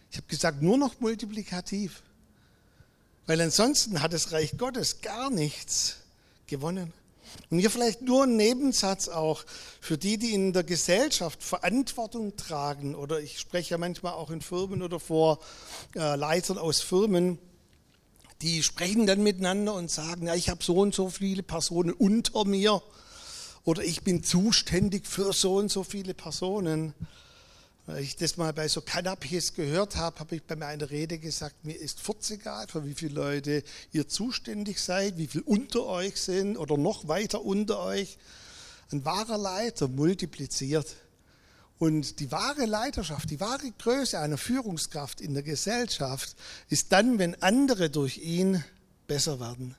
Ich 0.09 0.17
habe 0.17 0.27
gesagt, 0.27 0.61
nur 0.61 0.77
noch 0.77 0.99
multiplikativ, 0.99 2.01
weil 3.27 3.41
ansonsten 3.41 4.01
hat 4.01 4.13
das 4.13 4.31
Reich 4.31 4.57
Gottes 4.57 5.01
gar 5.01 5.29
nichts 5.29 5.97
gewonnen. 6.47 6.93
Und 7.49 7.59
hier 7.59 7.69
vielleicht 7.69 8.01
nur 8.01 8.23
ein 8.23 8.35
Nebensatz 8.35 9.07
auch 9.07 9.43
für 9.79 9.97
die, 9.97 10.17
die 10.17 10.33
in 10.33 10.53
der 10.53 10.63
Gesellschaft 10.63 11.43
Verantwortung 11.43 12.35
tragen. 12.35 12.95
Oder 12.95 13.19
ich 13.19 13.39
spreche 13.39 13.71
ja 13.71 13.77
manchmal 13.77 14.13
auch 14.13 14.31
in 14.31 14.41
Firmen 14.41 14.81
oder 14.81 14.99
vor 14.99 15.39
äh, 15.95 16.15
Leitern 16.15 16.57
aus 16.57 16.81
Firmen. 16.81 17.37
Die 18.41 18.63
sprechen 18.63 19.07
dann 19.07 19.23
miteinander 19.23 19.73
und 19.73 19.91
sagen, 19.91 20.27
ja, 20.27 20.35
ich 20.35 20.49
habe 20.49 20.63
so 20.63 20.77
und 20.77 20.93
so 20.93 21.09
viele 21.09 21.43
Personen 21.43 21.93
unter 21.93 22.45
mir 22.45 22.81
oder 23.63 23.83
ich 23.83 24.03
bin 24.03 24.23
zuständig 24.23 25.07
für 25.07 25.31
so 25.31 25.55
und 25.55 25.71
so 25.71 25.83
viele 25.83 26.13
Personen. 26.13 26.93
Als 27.85 27.99
ich 27.99 28.15
das 28.15 28.37
mal 28.37 28.53
bei 28.53 28.69
so 28.69 28.79
Canapés 28.79 29.53
gehört 29.53 29.97
habe, 29.97 30.17
habe 30.19 30.37
ich 30.37 30.43
bei 30.43 30.55
meiner 30.55 30.89
Rede 30.89 31.19
gesagt, 31.19 31.65
mir 31.65 31.75
ist 31.75 31.99
egal, 32.31 32.67
für 32.69 32.85
wie 32.85 32.93
viele 32.93 33.15
Leute 33.15 33.61
ihr 33.91 34.07
zuständig 34.07 34.79
seid, 34.79 35.17
wie 35.17 35.27
viele 35.27 35.43
unter 35.43 35.85
euch 35.85 36.15
sind 36.21 36.55
oder 36.55 36.77
noch 36.77 37.09
weiter 37.09 37.43
unter 37.43 37.79
euch. 37.79 38.17
Ein 38.91 39.03
wahrer 39.03 39.37
Leiter 39.37 39.89
multipliziert. 39.89 40.95
Und 41.77 42.21
die 42.21 42.31
wahre 42.31 42.65
Leiterschaft, 42.65 43.29
die 43.29 43.41
wahre 43.41 43.69
Größe 43.77 44.17
einer 44.17 44.37
Führungskraft 44.37 45.19
in 45.19 45.33
der 45.33 45.43
Gesellschaft 45.43 46.37
ist 46.69 46.93
dann, 46.93 47.19
wenn 47.19 47.41
andere 47.41 47.89
durch 47.89 48.19
ihn 48.19 48.63
besser 49.07 49.41
werden. 49.41 49.75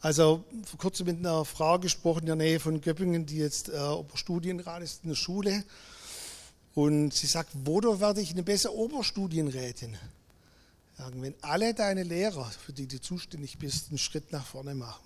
Also 0.00 0.44
vor 0.64 0.78
kurzem 0.78 1.06
mit 1.06 1.18
einer 1.18 1.44
Frau 1.44 1.78
gesprochen 1.78 2.20
in 2.20 2.26
der 2.26 2.36
Nähe 2.36 2.60
von 2.60 2.80
Göppingen, 2.80 3.26
die 3.26 3.36
jetzt 3.36 3.68
äh, 3.68 3.78
Studienrat 4.14 4.82
ist 4.82 5.02
in 5.02 5.10
der 5.10 5.16
Schule. 5.16 5.64
Und 6.74 7.12
sie 7.12 7.26
sagt, 7.26 7.50
wodurch 7.64 8.00
werde 8.00 8.20
ich 8.20 8.30
eine 8.30 8.42
bessere 8.42 8.74
Oberstudienrätin? 8.74 9.96
Wenn 11.14 11.34
alle 11.42 11.74
deine 11.74 12.02
Lehrer, 12.02 12.50
für 12.50 12.72
die 12.72 12.86
du 12.86 13.00
zuständig 13.00 13.58
bist, 13.58 13.88
einen 13.88 13.98
Schritt 13.98 14.32
nach 14.32 14.46
vorne 14.46 14.74
machen, 14.74 15.02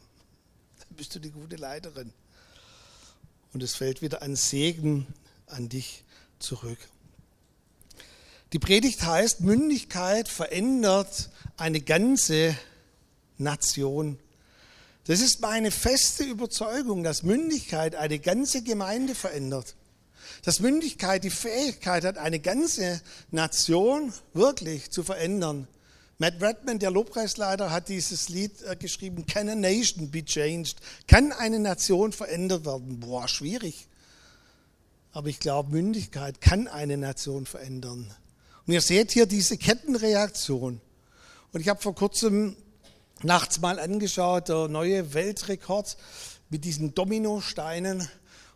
dann 0.79 0.97
bist 0.97 1.15
du 1.15 1.19
die 1.19 1.31
gute 1.31 1.57
Leiterin. 1.57 2.13
Und 3.53 3.63
es 3.63 3.75
fällt 3.75 4.03
wieder 4.03 4.23
ein 4.23 4.37
Segen 4.37 5.07
an 5.47 5.69
dich 5.69 6.05
zurück. 6.39 6.79
Die 8.53 8.59
Predigt 8.59 9.03
heißt, 9.03 9.41
Mündigkeit 9.41 10.29
verändert 10.29 11.31
eine 11.57 11.81
ganze 11.81 12.57
Nation. 13.39 14.19
Das 15.07 15.21
ist 15.21 15.41
meine 15.41 15.71
feste 15.71 16.25
Überzeugung, 16.25 17.03
dass 17.03 17.23
Mündigkeit 17.23 17.95
eine 17.95 18.19
ganze 18.19 18.63
Gemeinde 18.63 19.15
verändert 19.15 19.75
dass 20.43 20.61
Mündigkeit 20.61 21.25
die 21.25 21.31
Fähigkeit 21.31 22.05
hat, 22.05 22.19
eine 22.19 22.41
ganze 22.41 23.01
Nation 23.31 24.13
wirklich 24.35 24.91
zu 24.91 25.03
verändern. 25.03 25.69
Matt 26.19 26.41
Redman, 26.41 26.79
der 26.79 26.91
Lobpreisleiter, 26.91 27.71
hat 27.71 27.91
dieses 27.91 28.31
Lied 28.31 28.63
äh, 28.63 28.75
geschrieben, 28.75 29.27
Can 29.27 29.51
a 29.51 29.55
Nation 29.55 30.11
be 30.11 30.25
changed? 30.25 30.79
Kann 31.07 31.33
eine 31.33 31.59
Nation 31.59 32.13
verändert 32.13 32.65
werden? 32.65 33.01
Boah, 33.01 33.29
schwierig. 33.29 33.87
Aber 35.13 35.29
ich 35.29 35.41
glaube, 35.41 35.73
Mündigkeit 35.73 36.41
kann 36.41 36.69
eine 36.69 36.97
Nation 36.97 37.45
verändern. 37.45 38.15
Und 38.67 38.73
ihr 38.73 38.81
seht 38.81 39.13
hier 39.13 39.27
diese 39.27 39.59
Kettenreaktion. 39.59 40.81
Und 41.53 41.61
ich 41.61 41.69
habe 41.69 41.81
vor 41.81 41.95
kurzem 41.95 42.57
nachts 43.23 43.61
mal 43.61 43.79
angeschaut, 43.79 44.49
der 44.49 44.69
neue 44.69 45.15
Weltrekord 45.15 45.97
mit 46.49 46.65
diesen 46.65 46.95
Dominosteinen. 46.95 48.09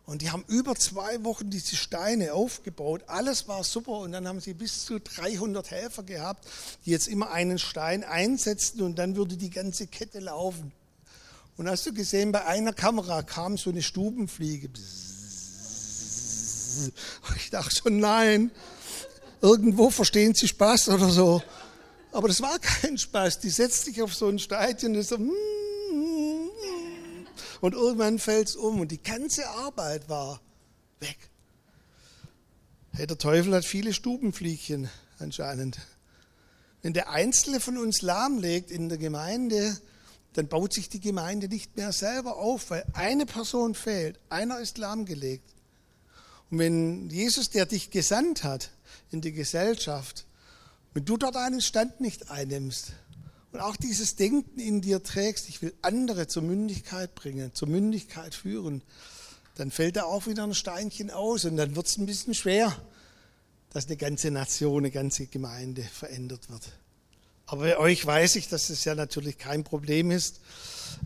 Und 0.05 0.21
die 0.21 0.31
haben 0.31 0.43
über 0.47 0.75
zwei 0.75 1.23
Wochen 1.23 1.49
diese 1.49 1.75
Steine 1.75 2.33
aufgebaut. 2.33 3.03
Alles 3.07 3.47
war 3.47 3.63
super. 3.63 3.99
Und 3.99 4.11
dann 4.11 4.27
haben 4.27 4.39
sie 4.41 4.53
bis 4.53 4.85
zu 4.85 4.99
300 4.99 5.71
Helfer 5.71 6.03
gehabt, 6.03 6.47
die 6.85 6.91
jetzt 6.91 7.07
immer 7.07 7.31
einen 7.31 7.59
Stein 7.59 8.03
einsetzten 8.03 8.81
und 8.81 8.97
dann 8.97 9.15
würde 9.15 9.37
die 9.37 9.49
ganze 9.49 9.87
Kette 9.87 10.19
laufen. 10.19 10.71
Und 11.57 11.69
hast 11.69 11.85
du 11.85 11.93
gesehen, 11.93 12.31
bei 12.31 12.45
einer 12.45 12.73
Kamera 12.73 13.21
kam 13.21 13.57
so 13.57 13.69
eine 13.69 13.83
Stubenfliege. 13.83 14.69
Ich 17.35 17.49
dachte 17.51 17.75
schon, 17.75 17.99
nein, 17.99 18.49
irgendwo 19.41 19.89
verstehen 19.89 20.33
sie 20.33 20.47
Spaß 20.47 20.89
oder 20.89 21.09
so. 21.09 21.41
Aber 22.11 22.27
das 22.27 22.41
war 22.41 22.57
kein 22.59 22.97
Spaß. 22.97 23.39
Die 23.39 23.49
setzt 23.49 23.85
sich 23.85 24.01
auf 24.01 24.13
so 24.13 24.27
ein 24.27 24.39
Steinchen 24.39 24.95
und 24.95 25.03
so, 25.03 25.17
mm, 25.17 25.31
und 27.61 27.73
irgendwann 27.73 28.19
fällt 28.19 28.49
es 28.49 28.55
um 28.55 28.81
und 28.81 28.91
die 28.91 29.01
ganze 29.01 29.47
Arbeit 29.47 30.09
war 30.09 30.41
weg. 30.99 31.17
Hey, 32.91 33.07
der 33.07 33.17
Teufel 33.17 33.55
hat 33.55 33.63
viele 33.63 33.93
Stubenfliegchen 33.93 34.89
anscheinend. 35.19 35.79
Wenn 36.81 36.93
der 36.93 37.09
Einzelne 37.11 37.59
von 37.59 37.77
uns 37.77 38.01
lahmlegt 38.01 38.71
in 38.71 38.89
der 38.89 38.97
Gemeinde, 38.97 39.79
dann 40.33 40.47
baut 40.47 40.73
sich 40.73 40.89
die 40.89 40.99
Gemeinde 40.99 41.47
nicht 41.47 41.77
mehr 41.77 41.91
selber 41.91 42.37
auf, 42.37 42.69
weil 42.69 42.85
eine 42.93 43.25
Person 43.25 43.75
fehlt, 43.75 44.19
einer 44.29 44.59
ist 44.59 44.77
lahmgelegt. 44.77 45.53
Und 46.49 46.59
wenn 46.59 47.09
Jesus, 47.09 47.49
der 47.49 47.65
dich 47.65 47.91
gesandt 47.91 48.43
hat 48.43 48.71
in 49.11 49.21
die 49.21 49.31
Gesellschaft, 49.31 50.25
wenn 50.93 51.05
du 51.05 51.15
dort 51.15 51.37
einen 51.37 51.61
Stand 51.61 52.01
nicht 52.01 52.29
einnimmst, 52.29 52.93
und 53.51 53.59
auch 53.59 53.75
dieses 53.75 54.15
Denken 54.15 54.59
in 54.59 54.81
dir 54.81 55.03
trägst, 55.03 55.49
ich 55.49 55.61
will 55.61 55.73
andere 55.81 56.27
zur 56.27 56.43
Mündigkeit 56.43 57.13
bringen, 57.15 57.53
zur 57.53 57.67
Mündigkeit 57.67 58.33
führen, 58.33 58.81
dann 59.55 59.71
fällt 59.71 59.97
da 59.97 60.03
auch 60.03 60.27
wieder 60.27 60.43
ein 60.43 60.53
Steinchen 60.53 61.11
aus 61.11 61.45
und 61.45 61.57
dann 61.57 61.75
wird 61.75 61.87
es 61.87 61.97
ein 61.97 62.05
bisschen 62.05 62.33
schwer, 62.33 62.75
dass 63.71 63.87
eine 63.87 63.97
ganze 63.97 64.31
Nation, 64.31 64.79
eine 64.79 64.91
ganze 64.91 65.27
Gemeinde 65.27 65.83
verändert 65.83 66.49
wird. 66.49 66.63
Aber 67.51 67.63
bei 67.63 67.77
euch 67.77 68.05
weiß 68.05 68.37
ich, 68.37 68.47
dass 68.47 68.69
es 68.69 68.85
ja 68.85 68.95
natürlich 68.95 69.37
kein 69.37 69.65
Problem 69.65 70.09
ist. 70.09 70.39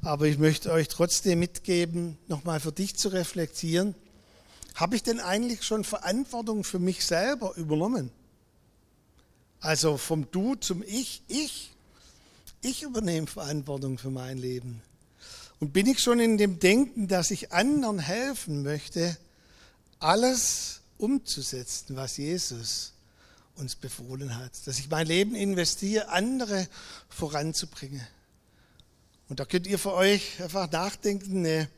Aber 0.04 0.28
ich 0.28 0.38
möchte 0.38 0.72
euch 0.72 0.88
trotzdem 0.88 1.40
mitgeben, 1.40 2.20
nochmal 2.28 2.60
für 2.60 2.72
dich 2.72 2.96
zu 2.96 3.10
reflektieren. 3.10 3.96
Habe 4.76 4.96
ich 4.96 5.02
denn 5.02 5.20
eigentlich 5.20 5.64
schon 5.64 5.84
Verantwortung 5.84 6.64
für 6.64 6.78
mich 6.78 7.04
selber 7.04 7.56
übernommen? 7.56 8.12
Also 9.60 9.98
vom 9.98 10.30
Du 10.30 10.54
zum 10.54 10.84
Ich. 10.84 11.24
Ich, 11.28 11.72
ich 12.66 12.82
übernehme 12.82 13.28
Verantwortung 13.28 13.98
für 13.98 14.10
mein 14.10 14.38
Leben. 14.38 14.82
Und 15.60 15.72
bin 15.72 15.88
ich 15.88 16.00
schon 16.00 16.20
in 16.20 16.38
dem 16.38 16.60
Denken, 16.60 17.08
dass 17.08 17.32
ich 17.32 17.54
anderen 17.54 18.00
helfen 18.00 18.64
möchte, 18.64 19.18
alles 20.00 20.82
umzusetzen, 20.98 21.96
was 21.96 22.18
Jesus 22.18 22.94
uns 23.56 23.76
befohlen 23.76 24.36
hat. 24.36 24.52
Dass 24.66 24.80
ich 24.80 24.90
mein 24.90 25.08
Leben 25.08 25.36
investiere, 25.36 26.10
andere 26.10 26.68
voranzubringen. 27.08 28.06
Und 29.30 29.40
da 29.40 29.46
könnt 29.46 29.68
ihr 29.68 29.80
für 29.80 29.94
euch 29.94 30.42
einfach 30.42 30.70
nachdenken, 30.72 31.38
eine, 31.38 31.70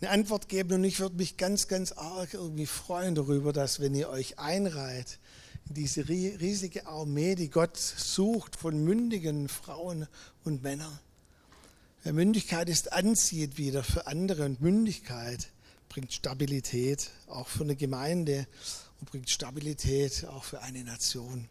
eine 0.00 0.10
Antwort 0.10 0.48
geben. 0.48 0.72
Und 0.72 0.84
ich 0.84 0.98
würde 0.98 1.16
mich 1.16 1.36
ganz, 1.36 1.68
ganz 1.68 1.92
arg 1.92 2.34
irgendwie 2.34 2.66
freuen 2.66 3.14
darüber, 3.14 3.52
dass 3.52 3.80
wenn 3.80 3.94
ihr 3.94 4.08
euch 4.08 4.38
einreiht 4.38 5.12
in 5.12 5.19
diese 5.70 6.08
riesige 6.08 6.86
Armee, 6.86 7.34
die 7.34 7.48
Gott 7.48 7.76
sucht 7.76 8.56
von 8.56 8.82
mündigen 8.82 9.48
Frauen 9.48 10.06
und 10.44 10.62
Männern. 10.62 10.98
Mündigkeit 12.04 12.68
ist 12.68 12.92
anziehend 12.92 13.58
wieder 13.58 13.82
für 13.84 14.06
andere 14.06 14.44
und 14.44 14.60
Mündigkeit 14.60 15.50
bringt 15.90 16.12
Stabilität 16.12 17.10
auch 17.26 17.48
für 17.48 17.64
eine 17.64 17.76
Gemeinde 17.76 18.46
und 19.00 19.10
bringt 19.10 19.28
Stabilität 19.28 20.24
auch 20.24 20.44
für 20.44 20.62
eine 20.62 20.82
Nation. 20.84 21.48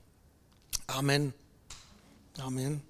Amen. 0.88 1.34
Amen. 2.38 2.82